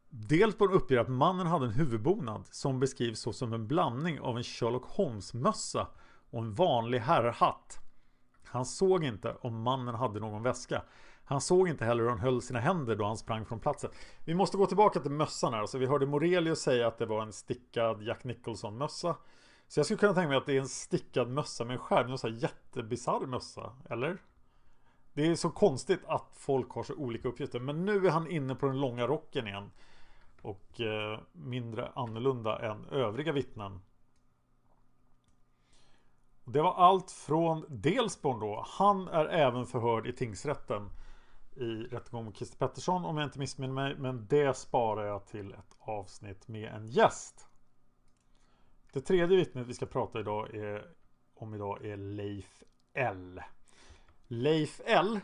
[0.09, 4.85] Delsborn uppger att mannen hade en huvudbonad som beskrivs såsom en blandning av en Sherlock
[4.85, 5.87] Holmes-mössa
[6.29, 7.82] och en vanlig herrhatt.
[8.53, 10.81] Han såg inte om mannen hade någon väska.
[11.25, 13.89] Han såg inte heller hur han höll sina händer då han sprang från platsen.
[14.25, 15.65] Vi måste gå tillbaka till mössan här.
[15.65, 19.15] Så vi hörde Morelius säga att det var en stickad Jack Nicholson-mössa.
[19.67, 22.11] Så jag skulle kunna tänka mig att det är en stickad mössa med en skärm.
[22.11, 23.73] En sån här jättebisarr mössa.
[23.89, 24.17] Eller?
[25.13, 27.59] Det är så konstigt att folk har så olika uppgifter.
[27.59, 29.71] Men nu är han inne på den långa rocken igen.
[30.41, 33.79] Och eh, mindre annorlunda än övriga vittnen.
[36.45, 38.65] Det var allt från Delsborn då.
[38.67, 40.89] Han är även förhörd i tingsrätten
[41.55, 43.95] i rättegång mot Christer Pettersson om jag inte missminner mig.
[43.95, 47.47] Men det sparar jag till ett avsnitt med en gäst.
[48.93, 50.87] Det tredje vittnet vi ska prata idag är,
[51.35, 53.41] om idag är Leif L.
[54.27, 55.19] Leif L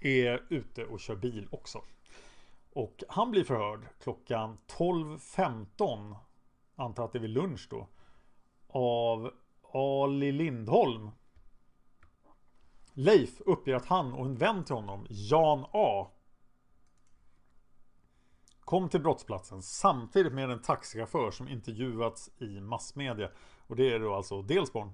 [0.00, 1.82] är ute och kör bil också.
[2.72, 6.16] Och han blir förhörd klockan 12.15
[6.76, 7.86] Antar att det är vid lunch då
[8.68, 9.30] Av
[9.74, 11.10] Ali Lindholm
[12.92, 16.10] Leif uppger att han och en vän till honom, Jan A
[18.60, 23.30] kom till brottsplatsen samtidigt med en taxichaufför som intervjuats i massmedia.
[23.66, 24.92] Och det är då alltså Delsborn.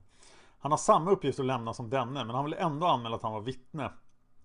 [0.59, 3.33] Han har samma uppgift att lämna som denne men han vill ändå anmäla att han
[3.33, 3.93] var vittne.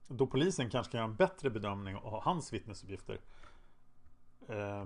[0.08, 3.20] Då polisen kanske kan göra en bättre bedömning av hans vittnesuppgifter.
[4.50, 4.86] Eh.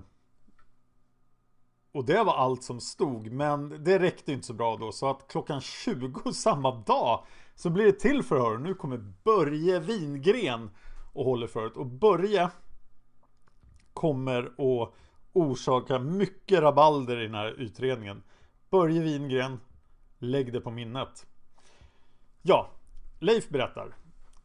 [1.92, 5.28] Och det var allt som stod men det räckte inte så bra då så att
[5.28, 7.24] klockan 20 samma dag
[7.54, 8.58] så blir det till förhör.
[8.58, 10.70] Nu kommer Börje Wingren
[11.12, 11.76] och håller förhöret.
[11.76, 12.50] Och Börje
[13.92, 14.94] kommer att
[15.32, 18.22] orsaka mycket rabalder i den här utredningen.
[18.70, 19.60] Börje Wingren,
[20.18, 21.26] lägg det på minnet.
[22.42, 22.70] Ja,
[23.18, 23.96] Leif berättar.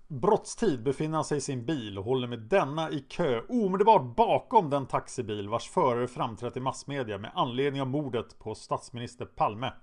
[0.08, 4.70] Brottstid befinner han sig i sin bil och håller med denna i kö omedelbart bakom
[4.70, 9.74] den taxibil vars förare framträtt i massmedia med anledning av mordet på statsminister Palme.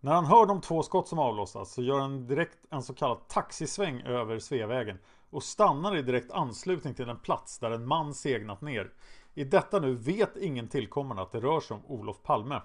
[0.00, 3.28] När han hör de två skott som avlossas så gör han direkt en så kallad
[3.28, 4.98] taxisväng över Sveavägen
[5.30, 8.92] och stannar i direkt anslutning till en plats där en man segnat ner.
[9.34, 12.60] I detta nu vet ingen tillkommande att det rör sig om Olof Palme.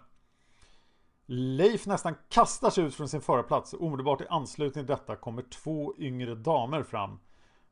[1.34, 5.42] Leif nästan kastar sig ut från sin förarplats och omedelbart i anslutning till detta kommer
[5.42, 7.20] två yngre damer fram.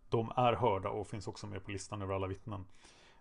[0.09, 2.65] De är hörda och finns också med på listan över alla vittnen.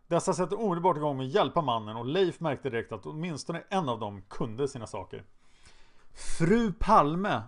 [0.07, 3.89] Dessa sätter omedelbart igång med att hjälpa mannen och Leif märkte direkt att åtminstone en
[3.89, 5.25] av dem kunde sina saker.
[6.39, 7.43] Fru Palme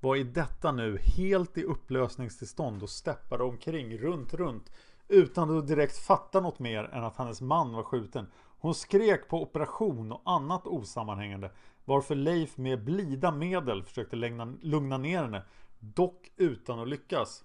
[0.00, 4.72] var i detta nu helt i upplösningstillstånd och steppade omkring runt runt
[5.08, 8.26] utan att direkt fatta något mer än att hennes man var skjuten.
[8.58, 11.50] Hon skrek på operation och annat osammanhängande
[11.86, 14.16] varför Leif med blida medel försökte
[14.60, 15.42] lugna ner henne
[15.78, 17.44] dock utan att lyckas.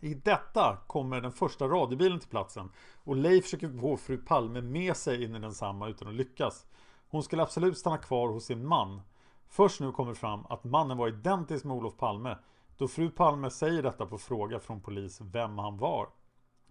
[0.00, 2.70] I detta kommer den första radiobilen till platsen
[3.04, 6.66] och Leif försöker få fru Palme med sig in i densamma utan att lyckas.
[7.08, 9.00] Hon skulle absolut stanna kvar hos sin man.
[9.48, 12.38] Först nu kommer fram att mannen var identisk med Olof Palme
[12.76, 16.08] då fru Palme säger detta på fråga från polis vem han var.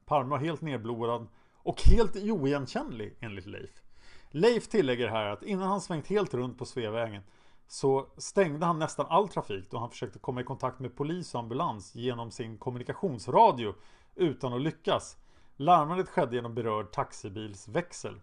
[0.06, 3.85] Palme var helt nedblodad och helt oigenkännlig enligt Leif.
[4.30, 7.24] Leif tillägger här att innan han svängt helt runt på Sveavägen
[7.68, 11.40] så stängde han nästan all trafik då han försökte komma i kontakt med polis och
[11.40, 13.76] ambulans genom sin kommunikationsradio
[14.16, 15.18] utan att lyckas.
[15.56, 18.22] Larmandet skedde genom berörd taxibilsväxel.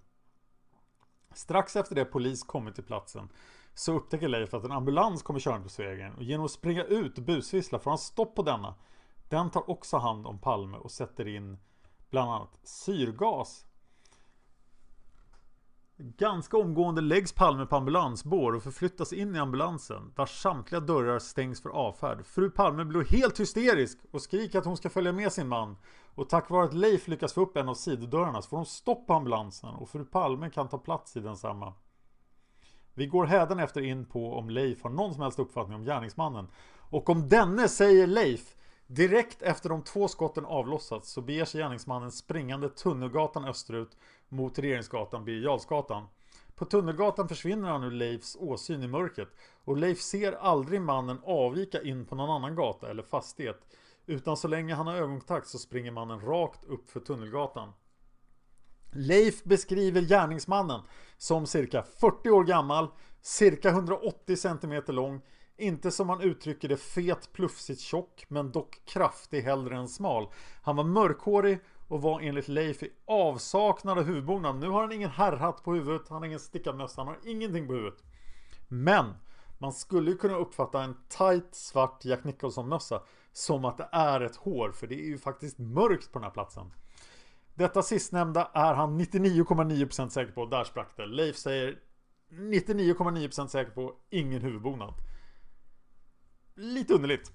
[1.34, 3.28] Strax efter det polis kommit till platsen
[3.74, 7.18] så upptäcker Leif att en ambulans kommer körande på Sveavägen och genom att springa ut
[7.18, 8.74] och busvissla får han stopp på denna.
[9.28, 11.58] Den tar också hand om Palme och sätter in
[12.10, 13.66] bland annat syrgas
[16.04, 21.62] Ganska omgående läggs Palme på ambulansbår och förflyttas in i ambulansen vars samtliga dörrar stängs
[21.62, 22.26] för avfärd.
[22.26, 25.76] Fru Palme blir helt hysterisk och skriker att hon ska följa med sin man.
[26.14, 29.06] Och tack vare att Leif lyckas få upp en av sidodörrarna så får de stopp
[29.06, 31.74] på ambulansen och fru Palme kan ta plats i densamma.
[32.94, 36.48] Vi går efter in på om Leif har någon som helst uppfattning om gärningsmannen.
[36.78, 38.54] Och om denne säger Leif
[38.86, 43.96] Direkt efter de två skotten avlossats så beger sig gärningsmannen springande Tunnelgatan österut
[44.28, 46.06] mot Regeringsgatan Birger
[46.54, 49.28] På Tunnelgatan försvinner han ur Leifs åsyn i mörkret
[49.64, 53.60] och Leif ser aldrig mannen avvika in på någon annan gata eller fastighet
[54.06, 57.72] utan så länge han har ögonkontakt så springer mannen rakt upp för Tunnelgatan.
[58.92, 60.80] Leif beskriver gärningsmannen
[61.16, 62.88] som cirka 40 år gammal,
[63.22, 65.20] cirka 180 cm lång,
[65.56, 70.28] inte som han uttrycker det fet, plufsigt tjock, men dock kraftig hellre än smal.
[70.62, 74.56] Han var mörkhårig och var enligt Leif i avsaknad av huvudbonad.
[74.56, 77.66] Nu har han ingen herrhatt på huvudet, han har ingen stickad mössa, han har ingenting
[77.66, 78.02] på huvudet.
[78.68, 79.14] Men
[79.58, 84.36] man skulle ju kunna uppfatta en tight svart Jack Nicholson-mössa som att det är ett
[84.36, 86.72] hår, för det är ju faktiskt mörkt på den här platsen.
[87.54, 91.06] Detta sistnämnda är han 99,9% säker på, där sprack det.
[91.06, 91.78] Leif säger
[92.30, 94.94] 99,9% säker på, ingen huvudbonad.
[96.54, 97.32] Lite underligt.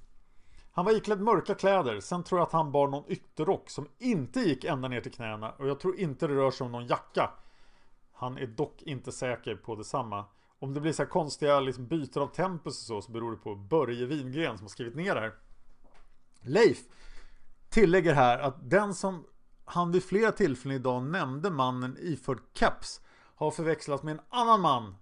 [0.72, 4.40] Han var iklädd mörka kläder, sen tror jag att han bar någon ytterrock som inte
[4.40, 7.32] gick ända ner till knäna och jag tror inte det rör sig om någon jacka.
[8.14, 10.26] Han är dock inte säker på detsamma.
[10.60, 13.38] Om det blir så här konstiga liksom, byten av tempus och så, så beror det
[13.38, 15.34] på Börje Wingren som har skrivit ner det här.
[16.42, 16.78] Leif
[17.70, 19.26] tillägger här att den som
[19.66, 23.02] han vid flera tillfällen idag nämnde mannen iförd keps
[23.36, 24.96] har förväxlats med en annan man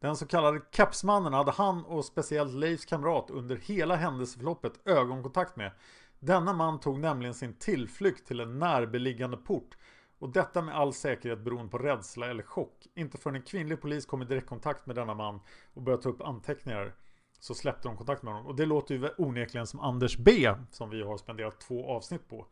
[0.00, 5.72] den så kallade Kepsmannen hade han och speciellt Leifs kamrat under hela händelseförloppet ögonkontakt med.
[6.20, 9.76] Denna man tog nämligen sin tillflykt till en närbeliggande port
[10.18, 12.86] och detta med all säkerhet beroende på rädsla eller chock.
[12.94, 15.40] Inte förrän en kvinnlig polis kom i direktkontakt med denna man
[15.74, 16.94] och började ta upp anteckningar
[17.38, 18.46] så släppte de kontakt med honom.
[18.46, 22.46] Och det låter ju onekligen som Anders B som vi har spenderat två avsnitt på.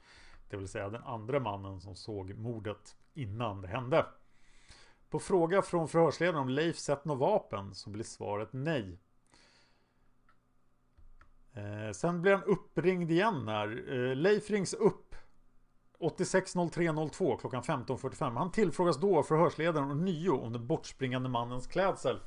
[0.51, 4.07] Det vill säga den andra mannen som såg mordet innan det hände.
[5.11, 8.99] På fråga från förhörsledaren om Leif sett något vapen så blir svaret nej.
[11.53, 13.85] Eh, sen blir han uppringd igen här.
[13.93, 15.15] Eh, Leif rings upp
[15.99, 18.37] 860302 klockan 15.45.
[18.37, 22.21] Han tillfrågas då av förhörsledaren och nio om den bortspringande mannens klädsel.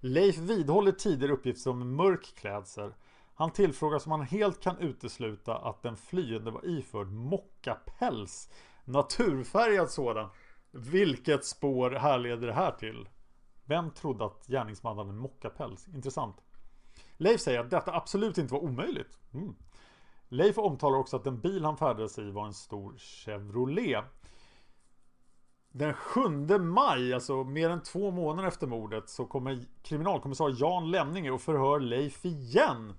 [0.00, 2.94] Leif vidhåller tidigare uppgifter om mörk klädsel.
[3.34, 8.50] Han tillfrågas om han helt kan utesluta att den flyende var iförd mockapäls.
[8.84, 10.28] Naturfärgad sådan.
[10.70, 13.08] Vilket spår härleder det här till?
[13.64, 15.88] Vem trodde att gärningsmannen hade en mockapäls?
[15.88, 16.36] Intressant.
[17.16, 19.18] Leif säger att detta absolut inte var omöjligt.
[19.34, 19.54] Mm.
[20.28, 24.04] Leif omtalar också att den bil han färdades i var en stor Chevrolet.
[25.70, 26.20] Den 7
[26.58, 31.80] maj, alltså mer än två månader efter mordet, så kommer kriminalkommissarie Jan Lemninge och förhör
[31.80, 32.94] Leif igen.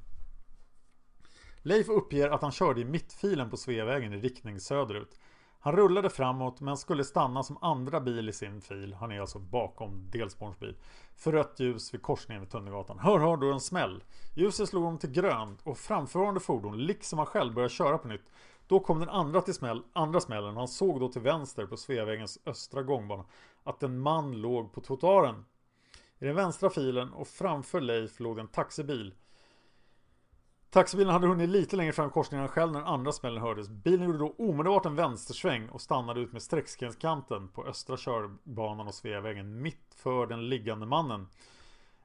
[1.62, 5.20] Leif uppger att han körde i mittfilen på Sveavägen i riktning söderut.
[5.62, 8.94] Han rullade framåt men skulle stanna som andra bil i sin fil.
[8.94, 10.76] Han är alltså bakom delspårens bil.
[11.16, 13.00] För rött ljus vid korsningen vid Tunnelgatan.
[13.00, 14.04] Hör, hör då en smäll.
[14.36, 18.32] Ljuset slog om till grönt och framförvarande fordon, liksom han själv, började köra på nytt.
[18.68, 21.78] Då kom den andra, till smäll, andra smällen och han såg då till vänster på
[21.78, 23.26] Sveavägens östra gångbana
[23.64, 25.46] att en man låg på trottoaren.
[26.20, 29.14] I den vänstra filen och framför Leif låg en taxibil.
[30.72, 33.70] Taxibilen hade hunnit lite längre fram i korsningen själv när den andra smällen hördes.
[33.70, 38.94] Bilen gjorde då omedelbart en vänstersväng och stannade ut med streckskenskanten på östra körbanan och
[38.94, 41.28] Sveavägen mitt för den liggande mannen.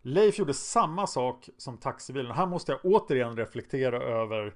[0.02, 2.32] Leif gjorde samma sak som taxibilen.
[2.32, 4.54] Här måste jag återigen reflektera över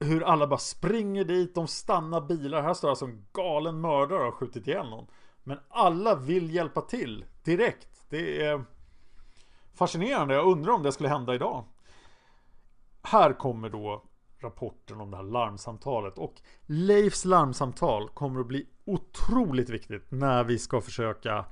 [0.00, 2.62] hur alla bara springer dit, de stannar bilar.
[2.62, 5.06] Här står alltså en galen mördare och har skjutit ihjäl någon.
[5.42, 8.06] Men alla vill hjälpa till direkt.
[8.08, 8.64] Det är
[9.74, 10.34] fascinerande.
[10.34, 11.64] Jag undrar om det skulle hända idag.
[13.02, 14.04] Här kommer då
[14.38, 16.18] rapporten om det här larmsamtalet.
[16.18, 16.34] Och
[16.66, 21.44] Leifs larmsamtal kommer att bli otroligt viktigt när vi ska försöka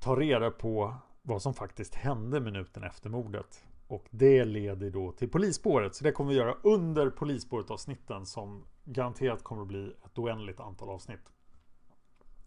[0.00, 3.64] ta reda på vad som faktiskt hände minuten efter mordet.
[3.88, 5.94] Och det leder då till polisspåret.
[5.94, 10.60] Så det kommer vi göra under polisspåret avsnitten som garanterat kommer att bli ett oändligt
[10.60, 11.32] antal avsnitt.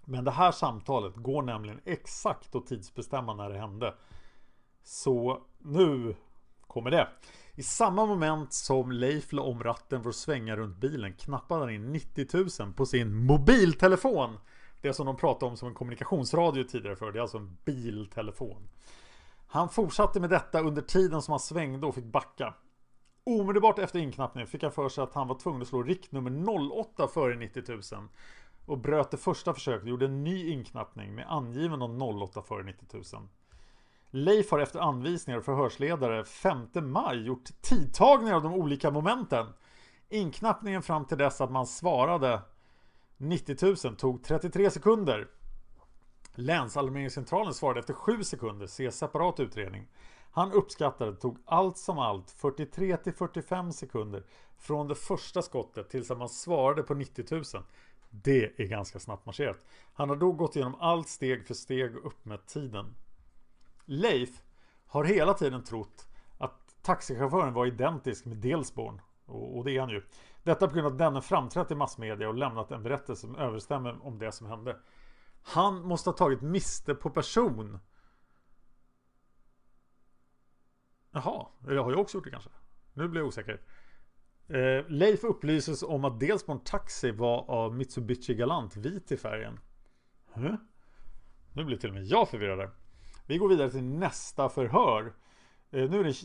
[0.05, 3.95] Men det här samtalet går nämligen exakt att tidsbestämma när det hände.
[4.83, 6.15] Så nu
[6.61, 7.07] kommer det.
[7.55, 11.69] I samma moment som Leif la om ratten för att svänga runt bilen knappade han
[11.69, 14.37] in 90 000 på sin mobiltelefon.
[14.81, 17.11] Det som de pratade om som en kommunikationsradio tidigare för.
[17.11, 18.69] Det är alltså en biltelefon.
[19.47, 22.53] Han fortsatte med detta under tiden som han svängde och fick backa.
[23.23, 26.49] Omedelbart efter inknappningen fick han för sig att han var tvungen att slå riktnummer
[26.79, 27.81] 08 före 90 000
[28.65, 32.63] och bröt det första försöket och gjorde en ny inknappning med angiven om 08 före
[32.63, 33.03] 90 000.
[34.15, 39.47] Leif har efter anvisningar och förhörsledare 5 maj gjort tidtagningar av de olika momenten.
[40.09, 42.41] Inknappningen fram till dess att man svarade
[43.17, 45.27] 90 000 tog 33 sekunder.
[46.35, 49.87] Länsalarmeringscentralen svarade efter 7 sekunder, se separat utredning.
[50.31, 54.23] Han uppskattade det tog allt som allt 43 till 45 sekunder
[54.57, 57.43] från det första skottet tills att man svarade på 90 000.
[58.09, 59.65] Det är ganska snabbt marscherat.
[59.93, 62.95] Han har då gått igenom allt steg för steg och uppmätt tiden.
[63.85, 64.41] Leif
[64.87, 66.07] har hela tiden trott
[66.37, 69.01] att taxichauffören var identisk med Delsborn.
[69.25, 70.03] Och, det är han ju.
[70.43, 74.05] Detta på grund av att denne framträtt i massmedia och lämnat en berättelse som överstämmer
[74.05, 74.77] om det som hände.
[75.41, 77.79] Han måste ha tagit miste på person.
[81.11, 82.49] Jaha, eller har jag också gjort det kanske.
[82.93, 83.61] Nu blir jag osäker.
[84.47, 89.17] Eh, Leif upplyses om att dels på en taxi var av Mitsubishi Galant vit i
[89.17, 89.59] färgen.
[90.33, 90.55] Huh?
[91.53, 92.71] Nu blir till och med jag förvirrad.
[93.25, 95.13] Vi går vidare till nästa förhör.
[95.71, 96.15] Eh, nu är det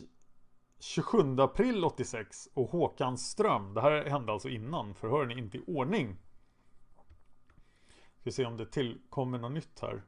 [0.79, 3.73] 27 april 86 och Håkan Ström.
[3.73, 4.93] Det här hände alltså innan.
[4.93, 6.17] Förhören är inte i ordning.
[8.21, 10.03] Ska se om det tillkommer något nytt här.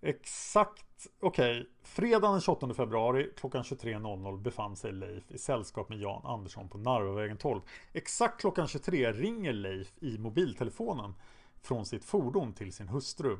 [0.00, 1.60] Exakt, okej.
[1.60, 1.66] Okay.
[1.82, 6.78] Fredagen den 28 februari klockan 23.00 befann sig Leif i sällskap med Jan Andersson på
[6.78, 7.60] Narvavägen 12.
[7.92, 11.14] Exakt klockan 23 ringer Leif i mobiltelefonen
[11.66, 13.38] från sitt fordon till sin hustru.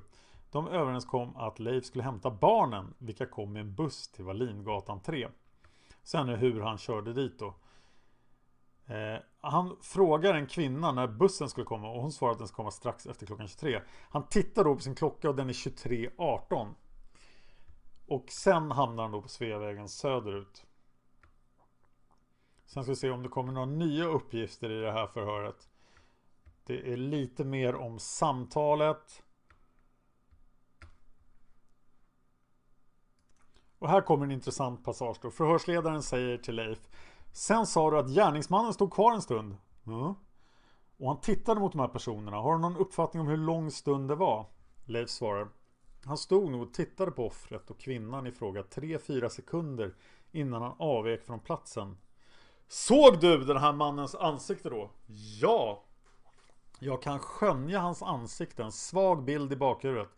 [0.51, 5.29] De överenskom att Leif skulle hämta barnen, vilka kom med en buss till Wallingatan 3.
[6.03, 7.55] Sen är hur han körde dit då.
[8.87, 12.57] Eh, han frågar en kvinna när bussen skulle komma och hon svarar att den ska
[12.57, 13.81] komma strax efter klockan 23.
[14.11, 16.75] Han tittar då på sin klocka och den är 23.18.
[18.07, 20.67] Och sen hamnar han då på Sveavägen söderut.
[22.67, 25.69] Sen ska vi se om det kommer några nya uppgifter i det här förhöret.
[26.67, 29.23] Det är lite mer om samtalet.
[33.79, 35.31] Och här kommer en intressant passage då.
[35.31, 36.89] Förhörsledaren säger till Leif
[37.33, 39.57] Sen sa du att gärningsmannen stod kvar en stund.
[39.87, 40.15] Mm.
[40.97, 42.37] Och han tittade mot de här personerna.
[42.37, 44.47] Har du någon uppfattning om hur lång stund det var?
[44.85, 45.49] Leif svarar.
[46.05, 49.95] Han stod nog och tittade på offret och kvinnan i fråga 3-4 sekunder
[50.33, 51.97] innan han avvek från platsen.
[52.69, 54.91] Såg du den här mannens ansikte då?
[55.41, 55.83] Ja!
[56.79, 60.09] Jag kan skönja hans ansikte, en svag bild i bakhuvudet.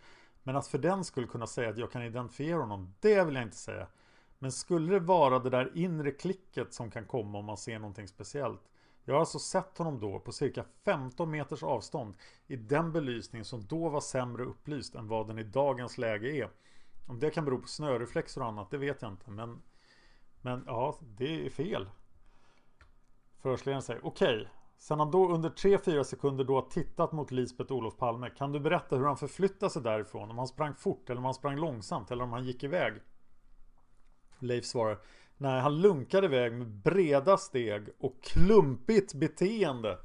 [0.43, 3.45] Men att för den skulle kunna säga att jag kan identifiera honom, det vill jag
[3.45, 3.87] inte säga.
[4.39, 8.09] Men skulle det vara det där inre klicket som kan komma om man ser någonting
[8.09, 8.61] speciellt.
[9.05, 12.15] Jag har alltså sett honom då på cirka 15 meters avstånd
[12.47, 16.51] i den belysning som då var sämre upplyst än vad den i dagens läge är.
[17.07, 19.31] Om det kan bero på snöreflexer och annat, det vet jag inte.
[19.31, 19.63] Men,
[20.41, 21.89] men ja, det är fel.
[23.39, 24.37] Förhörsledaren säger okej.
[24.37, 24.58] Okay.
[24.79, 28.31] Sen han då under 3-4 sekunder då tittat mot Lisbeth Olof Palme.
[28.31, 30.31] Kan du berätta hur han förflyttade sig därifrån?
[30.31, 32.95] Om han sprang fort eller om han sprang långsamt eller om han gick iväg?
[34.39, 34.99] Leif svarar
[35.41, 39.99] Nej, han lunkade iväg med breda steg och klumpigt beteende.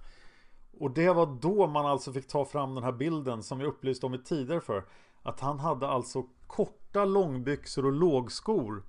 [0.80, 4.06] Och det var då man alltså fick ta fram den här bilden som vi upplyste
[4.06, 4.86] om i tidigare för.
[5.22, 8.84] Att han hade alltså korta långbyxor och lågskor.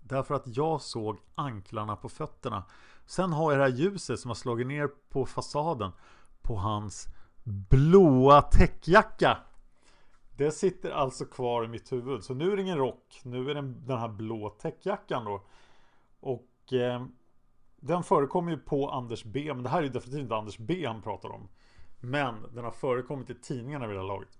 [0.00, 2.64] Därför att jag såg anklarna på fötterna.
[3.06, 5.92] Sen har jag det här ljuset som har slagit ner på fasaden.
[6.42, 7.06] På hans
[7.44, 9.38] blåa täckjacka.
[10.36, 12.24] Det sitter alltså kvar i mitt huvud.
[12.24, 13.20] Så nu är det ingen rock.
[13.24, 15.42] Nu är det den här blå täckjackan då.
[16.20, 17.06] Och eh,
[17.76, 19.54] den förekommer ju på Anders B.
[19.54, 21.48] Men det här är ju definitivt inte Anders B han pratar om.
[22.00, 24.38] Men den har förekommit i tidningarna vid det här laget.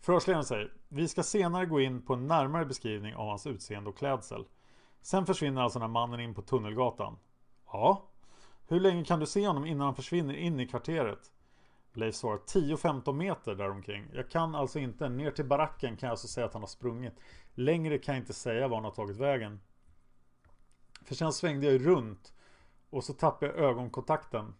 [0.00, 3.98] Förhörsledaren säger Vi ska senare gå in på en närmare beskrivning av hans utseende och
[3.98, 4.44] klädsel.
[5.02, 7.16] Sen försvinner alltså den här mannen in på Tunnelgatan.
[7.72, 8.02] Ja.
[8.68, 11.30] Hur länge kan du se honom innan han försvinner in i kvarteret?
[11.92, 14.06] Leif svarar 10-15 meter däromkring.
[14.12, 17.14] Jag kan alltså inte, ner till baracken kan jag alltså säga att han har sprungit.
[17.54, 19.60] Längre kan jag inte säga var han har tagit vägen.
[21.04, 22.32] För sen svängde jag ju runt
[22.90, 24.54] och så tappade jag ögonkontakten.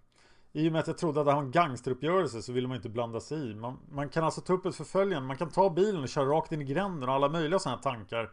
[0.53, 2.89] I och med att jag trodde att det var en gangsteruppgörelse så ville man inte
[2.89, 3.55] blanda sig i.
[3.55, 6.53] Man, man kan alltså ta upp ett förföljande, man kan ta bilen och köra rakt
[6.53, 8.33] in i gränden och alla möjliga sådana tankar.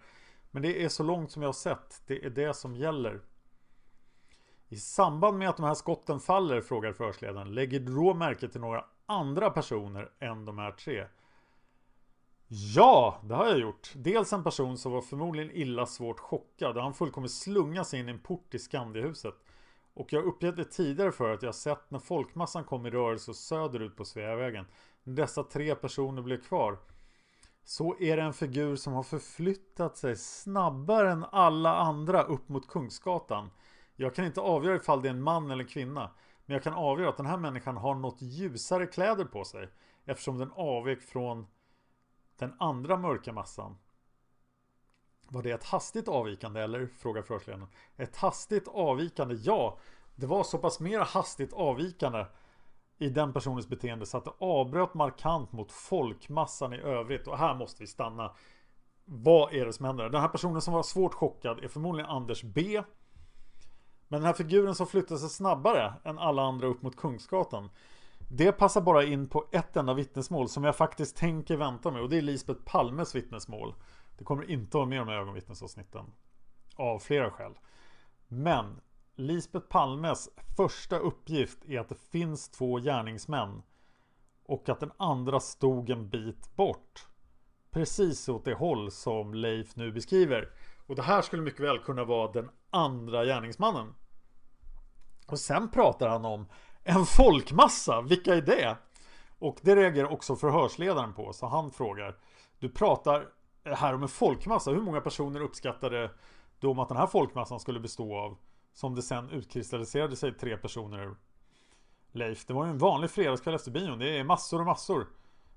[0.51, 2.01] Men det är så långt som jag har sett.
[2.07, 3.21] Det är det som gäller.
[4.69, 8.61] I samband med att de här skotten faller, frågar förhörsledaren, lägger du då märke till
[8.61, 11.05] några andra personer än de här tre?
[12.47, 13.91] Ja, det har jag gjort.
[13.95, 16.77] Dels en person som var förmodligen illa svårt chockad.
[16.77, 19.35] Han fullkomligt slungas sig in i en port i Skandiahuset.
[19.93, 23.95] Och jag uppgett det tidigare för att jag sett när folkmassan kom i rörelse söderut
[23.95, 24.65] på Sveavägen.
[25.03, 26.77] När dessa tre personer blev kvar.
[27.63, 32.67] Så är det en figur som har förflyttat sig snabbare än alla andra upp mot
[32.67, 33.49] Kungsgatan.
[34.01, 36.11] Jag kan inte avgöra ifall det är en man eller kvinna.
[36.45, 39.69] Men jag kan avgöra att den här människan har något ljusare kläder på sig.
[40.05, 41.47] Eftersom den avvek från
[42.37, 43.77] den andra mörka massan.
[45.27, 46.87] Var det ett hastigt avvikande eller?
[46.87, 47.67] Frågar förhörsledaren.
[47.97, 49.35] Ett hastigt avvikande?
[49.35, 49.77] Ja,
[50.15, 52.25] det var så pass mer hastigt avvikande
[52.97, 57.27] i den personens beteende så att det avbröt markant mot folkmassan i övrigt.
[57.27, 58.35] Och här måste vi stanna.
[59.05, 60.09] Vad är det som händer?
[60.09, 62.83] Den här personen som var svårt chockad är förmodligen Anders B.
[64.11, 67.69] Men den här figuren som flyttar sig snabbare än alla andra upp mot Kungsgatan.
[68.31, 72.09] Det passar bara in på ett enda vittnesmål som jag faktiskt tänker vänta med och
[72.09, 73.75] det är Lisbeth Palmes vittnesmål.
[74.17, 76.05] Det kommer inte vara med de här ögonvittnesavsnitten.
[76.75, 77.53] Av flera skäl.
[78.27, 78.81] Men
[79.15, 83.61] Lisbeth Palmes första uppgift är att det finns två gärningsmän.
[84.43, 87.07] Och att den andra stod en bit bort.
[87.71, 90.49] Precis åt det håll som Leif nu beskriver.
[90.87, 93.93] Och det här skulle mycket väl kunna vara den andra gärningsmannen.
[95.27, 96.47] Och sen pratar han om
[96.83, 98.77] en folkmassa, vilka är det?
[99.39, 102.17] Och det reagerar också förhörsledaren på, så han frågar
[102.59, 103.27] Du pratar
[103.65, 106.11] här om en folkmassa, hur många personer uppskattade
[106.59, 108.37] du om att den här folkmassan skulle bestå av?
[108.73, 111.15] Som det sen utkristalliserade sig tre personer ur.
[112.11, 115.07] Leif, det var ju en vanlig fredagskväll efter bion, det är massor och massor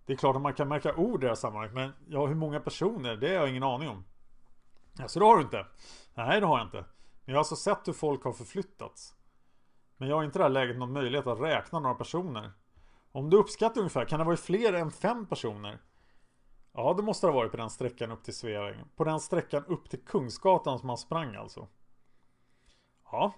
[0.06, 2.34] Det är klart att man kan märka ord i det här sammanhanget, men ja, hur
[2.34, 4.04] många personer, det har jag ingen aning om
[4.98, 5.66] Ja, så det har du inte?
[6.14, 6.84] Nej, det har jag inte
[7.24, 9.14] men jag har alltså sett hur folk har förflyttats
[10.02, 12.52] men jag har inte i det här läget någon möjlighet att räkna några personer.
[13.12, 15.78] Om du uppskattar ungefär, kan det vara fler än fem personer?
[16.72, 18.88] Ja, det måste det ha varit på den sträckan upp till Sveavägen.
[18.96, 21.68] På den sträckan upp till Kungsgatan som han sprang alltså.
[23.10, 23.32] Ja,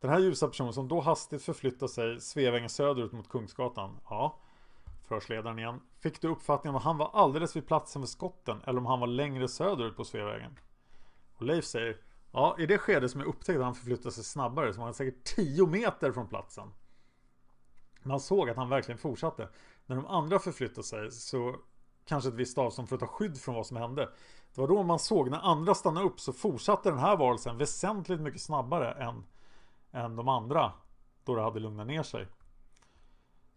[0.00, 4.00] den här ljusa personen som då hastigt förflyttar sig Sveavägen söderut mot Kungsgatan.
[4.10, 4.38] Ja,
[5.08, 5.80] förhörsledaren igen.
[6.00, 9.06] Fick du uppfattningen om han var alldeles vid platsen för skotten eller om han var
[9.06, 10.58] längre söderut på Sveavägen?
[11.36, 11.96] Och Leif säger
[12.36, 14.94] Ja, i det skede som jag upptäckte att han förflyttade sig snabbare så var han
[14.94, 16.68] säkert 10 meter från platsen.
[18.02, 19.48] Man såg att han verkligen fortsatte.
[19.86, 21.56] När de andra förflyttade sig så
[22.04, 24.08] kanske ett visst avstånd för att ta skydd från vad som hände.
[24.54, 28.20] Det var då man såg när andra stannade upp så fortsatte den här varelsen väsentligt
[28.20, 29.24] mycket snabbare än,
[29.92, 30.72] än de andra.
[31.24, 32.28] Då det hade lugnat ner sig.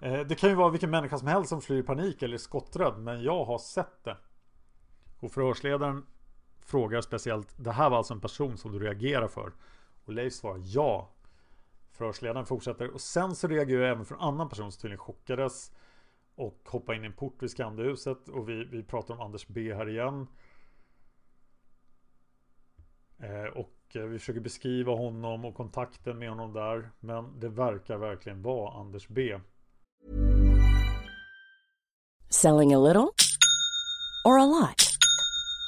[0.02, 2.38] Eh, det kan ju vara vilken människa som helst som flyr i panik eller är
[2.38, 4.18] skotträdd men jag har sett det.
[5.20, 6.06] Och förhörsledaren
[6.68, 9.52] frågar speciellt Det här var alltså en person som du reagerar för?
[10.06, 11.10] Och Leif svarar ja.
[11.92, 15.72] Förhörsledaren fortsätter och sen så reagerar jag även för en annan person som tydligen chockades
[16.36, 19.74] Och hoppade in i en port vid Skandiahuset och vi, vi pratar om Anders B
[19.74, 20.28] här igen.
[23.20, 27.98] Eh, Och eh, vi försöker beskriva honom och kontakten med honom där Men det verkar
[27.98, 29.40] verkligen vara Anders B.
[32.30, 33.10] Selling a little
[34.26, 34.87] or a lot?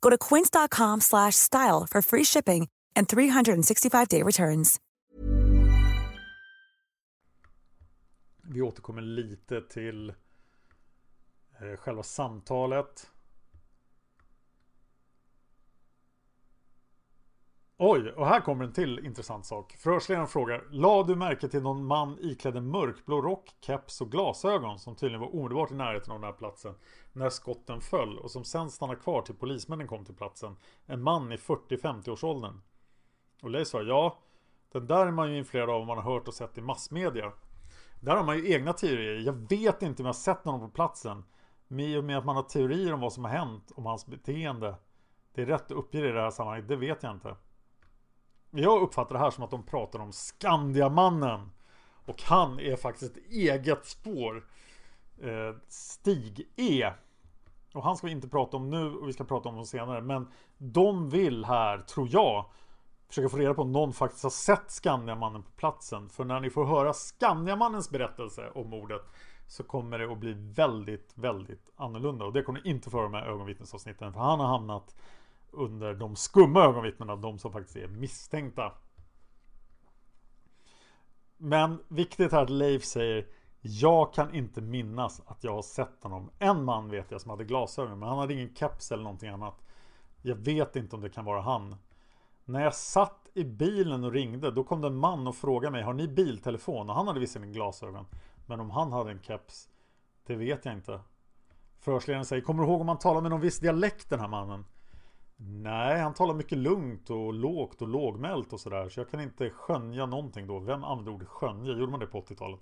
[0.00, 4.80] Go to quince.com/style for free shipping and 365-day returns.
[8.42, 13.10] Vi återkommer lite till eh, själva samtalet.
[17.80, 19.72] Oj, och här kommer en till intressant sak.
[19.72, 24.78] Förhörsledaren frågar La du märke till någon man iklädd en mörkblå rock, keps och glasögon
[24.78, 26.74] som tydligen var omedelbart i närheten av den här platsen
[27.18, 30.56] när skotten föll och som sen stannade kvar till polismännen kom till platsen.
[30.86, 32.60] En man i 40-50-årsåldern.
[33.42, 34.18] Och Leif sa ja,
[34.72, 37.32] den där är man ju influerad av om man har hört och sett i massmedia.
[38.00, 39.20] Där har man ju egna teorier.
[39.26, 41.24] Jag vet inte om jag har sett någon på platsen.
[41.68, 44.06] Men i och med att man har teorier om vad som har hänt, om hans
[44.06, 44.74] beteende.
[45.34, 47.36] Det är rätt att uppge det i det här sammanhanget, det vet jag inte.
[48.50, 51.50] Jag uppfattar det här som att de pratar om Skandiamannen.
[52.04, 54.46] Och han är faktiskt ett eget spår.
[55.22, 56.92] Eh, Stig E.
[57.74, 60.00] Och han ska vi inte prata om nu och vi ska prata om dem senare.
[60.00, 62.44] Men de vill här, tror jag,
[63.08, 66.08] försöka få reda på om någon faktiskt har sett Skandiamannen på platsen.
[66.08, 69.02] För när ni får höra Skandiamannens berättelse om mordet
[69.46, 72.24] så kommer det att bli väldigt, väldigt annorlunda.
[72.24, 74.12] Och det kommer ni inte få höra med ögonvittnesavsnitten.
[74.12, 74.96] För han har hamnat
[75.50, 78.72] under de skumma ögonvittnena, de som faktiskt är misstänkta.
[81.36, 83.26] Men viktigt här att Leif säger
[83.60, 86.30] jag kan inte minnas att jag har sett honom.
[86.38, 89.64] En man vet jag som hade glasögon, men han hade ingen keps eller någonting annat.
[90.22, 91.76] Jag vet inte om det kan vara han.
[92.44, 95.82] När jag satt i bilen och ringde, då kom det en man och frågade mig
[95.82, 96.90] Har ni biltelefon?
[96.90, 98.06] Och han hade visserligen glasögon.
[98.46, 99.68] Men om han hade en keps,
[100.26, 101.00] det vet jag inte.
[101.80, 104.64] Förhörsledaren säger Kommer du ihåg om han talade med någon viss dialekt den här mannen?
[105.36, 108.88] Nej, han talar mycket lugnt och lågt och lågmält och sådär.
[108.88, 110.58] Så jag kan inte skönja någonting då.
[110.58, 111.72] Vem använde ordet skönja?
[111.72, 112.60] Gjorde man det på 80-talet?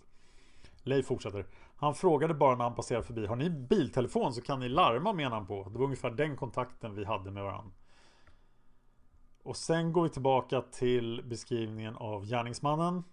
[0.86, 1.46] Leif fortsätter.
[1.76, 3.26] Han frågade bara när han passerade förbi.
[3.26, 5.68] Har ni biltelefon så kan ni larma menar han på.
[5.68, 7.72] Det var ungefär den kontakten vi hade med varandra.
[9.42, 13.04] Och sen går vi tillbaka till beskrivningen av gärningsmannen.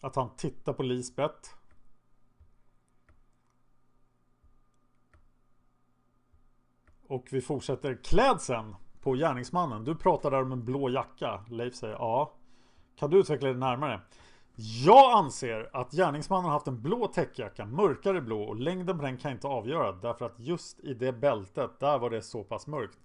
[0.00, 1.50] Att han tittar på Lisbeth.
[7.06, 9.84] Och vi fortsätter klädseln på gärningsmannen.
[9.84, 11.44] Du pratar där om en blå jacka.
[11.48, 12.34] Leif säger ja.
[12.96, 14.00] Kan du utveckla det närmare?
[14.56, 19.16] Jag anser att gärningsmannen har haft en blå täckjacka, mörkare blå och längden på den
[19.16, 22.66] kan jag inte avgöra därför att just i det bältet, där var det så pass
[22.66, 22.98] mörkt.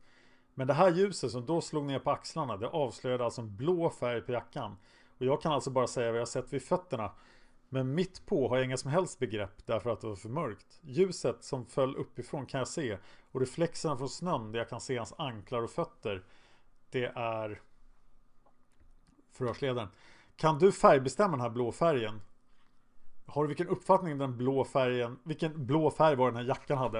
[0.54, 3.90] Men det här ljuset som då slog ner på axlarna, det avslöjade alltså en blå
[3.90, 4.78] färg på jackan.
[5.18, 7.12] Och jag kan alltså bara säga vad jag sett vid fötterna.
[7.70, 10.80] Men mitt på har jag inga som helst begrepp därför att det var för mörkt.
[10.82, 12.98] Ljuset som föll uppifrån kan jag se
[13.32, 16.24] och reflexerna från snön där jag kan se hans anklar och fötter.
[16.90, 17.62] Det är
[19.32, 19.90] förhörsledaren.
[20.38, 22.22] Kan du färgbestämma den här blå färgen?
[23.26, 27.00] Har du vilken uppfattning den blå färgen, vilken blå färg var den här jackan hade?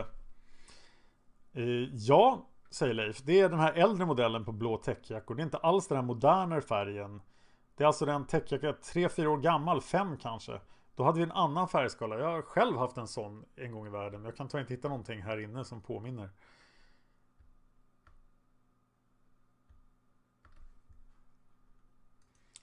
[1.54, 3.22] Eh, ja, säger Leif.
[3.22, 5.36] Det är den här äldre modellen på blå täckjackor.
[5.36, 7.22] Det är inte alls den här modernare färgen.
[7.76, 10.60] Det är alltså den täckjacka 3-4 år gammal, 5 kanske.
[10.96, 12.20] Då hade vi en annan färgskala.
[12.20, 14.26] Jag har själv haft en sån en gång i världen.
[14.26, 16.30] Jag kan tyvärr inte hitta någonting här inne som påminner.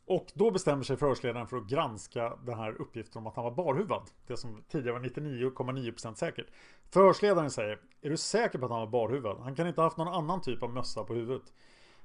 [0.07, 3.51] Och då bestämmer sig förhörsledaren för att granska den här uppgiften om att han var
[3.51, 4.11] barhuvad.
[4.27, 6.47] Det som tidigare var 99,9% säkert.
[6.91, 9.39] Förhörsledaren säger Är du säker på att han var barhuvad?
[9.41, 11.53] Han kan inte ha haft någon annan typ av mössa på huvudet.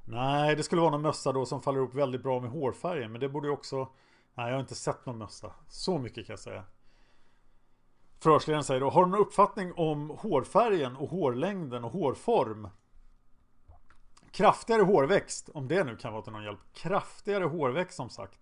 [0.06, 3.12] Nej, det skulle vara någon mössa då som faller ihop väldigt bra med hårfärgen.
[3.12, 3.88] Men det borde ju också...
[4.34, 5.52] Nej, jag har inte sett någon mössa.
[5.68, 6.64] Så mycket kan jag säga.
[8.20, 12.68] Förhörsledaren säger då, har du någon uppfattning om hårfärgen och hårlängden och hårform?
[14.40, 16.60] Kraftigare hårväxt, om det nu kan vara till någon hjälp.
[16.74, 18.40] Kraftigare hårväxt som sagt.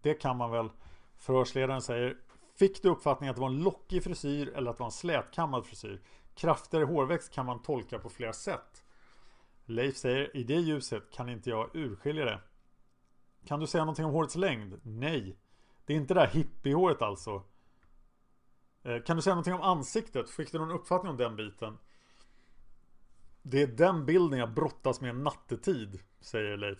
[0.00, 0.70] Det kan man väl.
[1.16, 2.16] Förhörsledaren säger,
[2.58, 5.66] fick du uppfattningen att det var en lockig frisyr eller att det var en slätkammad
[5.66, 6.02] frisyr?
[6.34, 8.84] Kraftigare hårväxt kan man tolka på flera sätt.
[9.64, 12.40] Leif säger, i det ljuset kan inte jag urskilja det.
[13.46, 14.80] Kan du säga någonting om hårets längd?
[14.82, 15.36] Nej.
[15.86, 17.42] Det är inte det där hippiehåret alltså.
[18.82, 20.30] Eh, kan du säga någonting om ansiktet?
[20.30, 21.78] Fick du någon uppfattning om den biten?
[23.48, 26.78] Det är den bilden jag brottas med nattetid, säger Leif.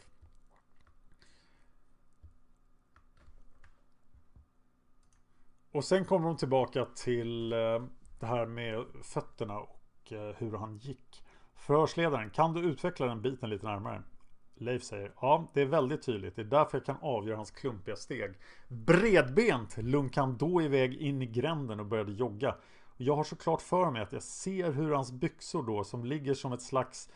[5.73, 7.59] Och sen kommer de tillbaka till eh,
[8.21, 11.25] det här med fötterna och eh, hur han gick.
[11.55, 14.03] Förhörsledaren, kan du utveckla den biten lite närmare?
[14.55, 16.37] Leif säger Ja, det är väldigt tydligt.
[16.37, 18.35] Det är därför jag kan avgöra hans klumpiga steg.
[18.69, 22.55] Bredbent lunkade han då iväg in i gränden och började jogga.
[22.97, 26.53] Jag har såklart för mig att jag ser hur hans byxor då som ligger som
[26.53, 27.09] ett slags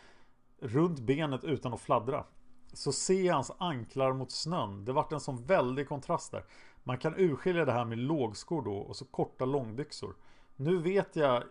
[0.59, 2.25] runt benet utan att fladdra.
[2.73, 4.85] Så ser jag hans anklar mot snön.
[4.85, 6.45] Det vart en sån väldig kontrast där.
[6.85, 10.15] Man kan urskilja det här med lågskor då och så korta långbyxor.
[10.57, 11.43] Nu vet jag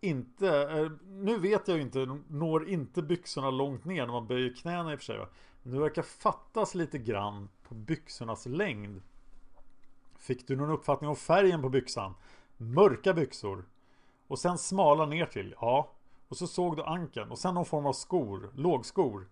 [0.00, 4.54] inte, eh, nu vet jag ju inte, når inte byxorna långt ner när man böjer
[4.54, 5.18] knäna i och för sig.
[5.18, 5.28] Va?
[5.62, 9.02] Nu verkar fattas lite grann på byxornas längd.
[10.18, 12.14] Fick du någon uppfattning om färgen på byxan?
[12.56, 13.64] Mörka byxor.
[14.28, 15.90] Och sen smala ner till, ja.
[16.28, 19.28] Och så såg du anken och sen någon form av skor, lågskor.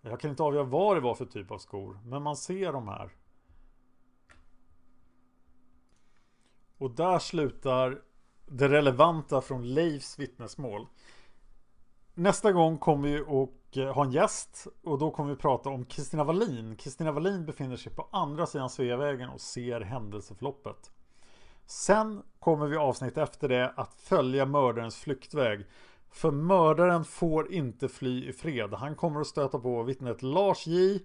[0.00, 2.88] Jag kan inte avgöra vad det var för typ av skor, men man ser de
[2.88, 3.10] här.
[6.78, 8.02] Och där slutar
[8.46, 10.86] det relevanta från Leifs vittnesmål.
[12.14, 15.84] Nästa gång kommer vi att eh, ha en gäst och då kommer vi prata om
[15.84, 16.76] Kristina Wallin.
[16.76, 20.90] Kristina Wallin befinner sig på andra sidan Sveavägen och ser händelseförloppet.
[21.66, 25.66] Sen kommer vi avsnitt efter det att följa mördarens flyktväg.
[26.10, 28.74] För mördaren får inte fly i fred.
[28.74, 31.00] Han kommer att stöta på vittnet Lars J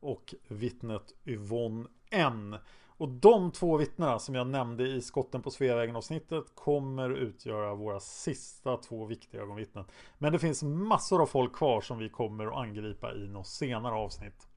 [0.00, 2.56] och vittnet Yvonne N.
[2.98, 8.00] Och de två vittnena som jag nämnde i skotten på Sveavägen avsnittet kommer utgöra våra
[8.00, 9.84] sista två viktiga ögonvittnen.
[10.18, 13.94] Men det finns massor av folk kvar som vi kommer att angripa i något senare
[13.94, 14.48] avsnitt.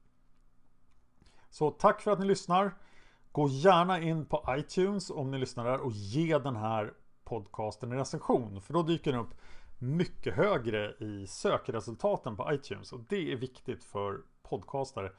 [1.50, 2.74] Så tack för att ni lyssnar.
[3.32, 6.92] Gå gärna in på iTunes om ni lyssnar där och ge den här
[7.24, 8.60] podcasten en recension.
[8.60, 9.34] För då dyker den upp
[9.78, 12.92] mycket högre i sökresultaten på iTunes.
[12.92, 15.12] Och det är viktigt för podcastare.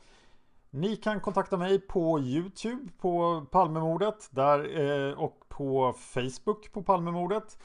[0.69, 7.57] Ni kan kontakta mig på Youtube på Palmemordet där, eh, och på Facebook på Palmemordet.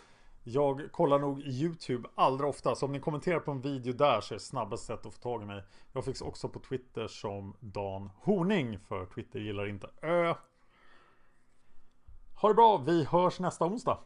[0.49, 4.35] Jag kollar nog Youtube allra ofta, så om ni kommenterar på en video där så
[4.35, 5.63] är det snabbaste sätt att få tag i mig.
[5.93, 10.35] Jag finns också på Twitter som Dan Horning, för Twitter gillar inte ö.
[12.35, 13.99] Ha det bra, vi hörs nästa onsdag.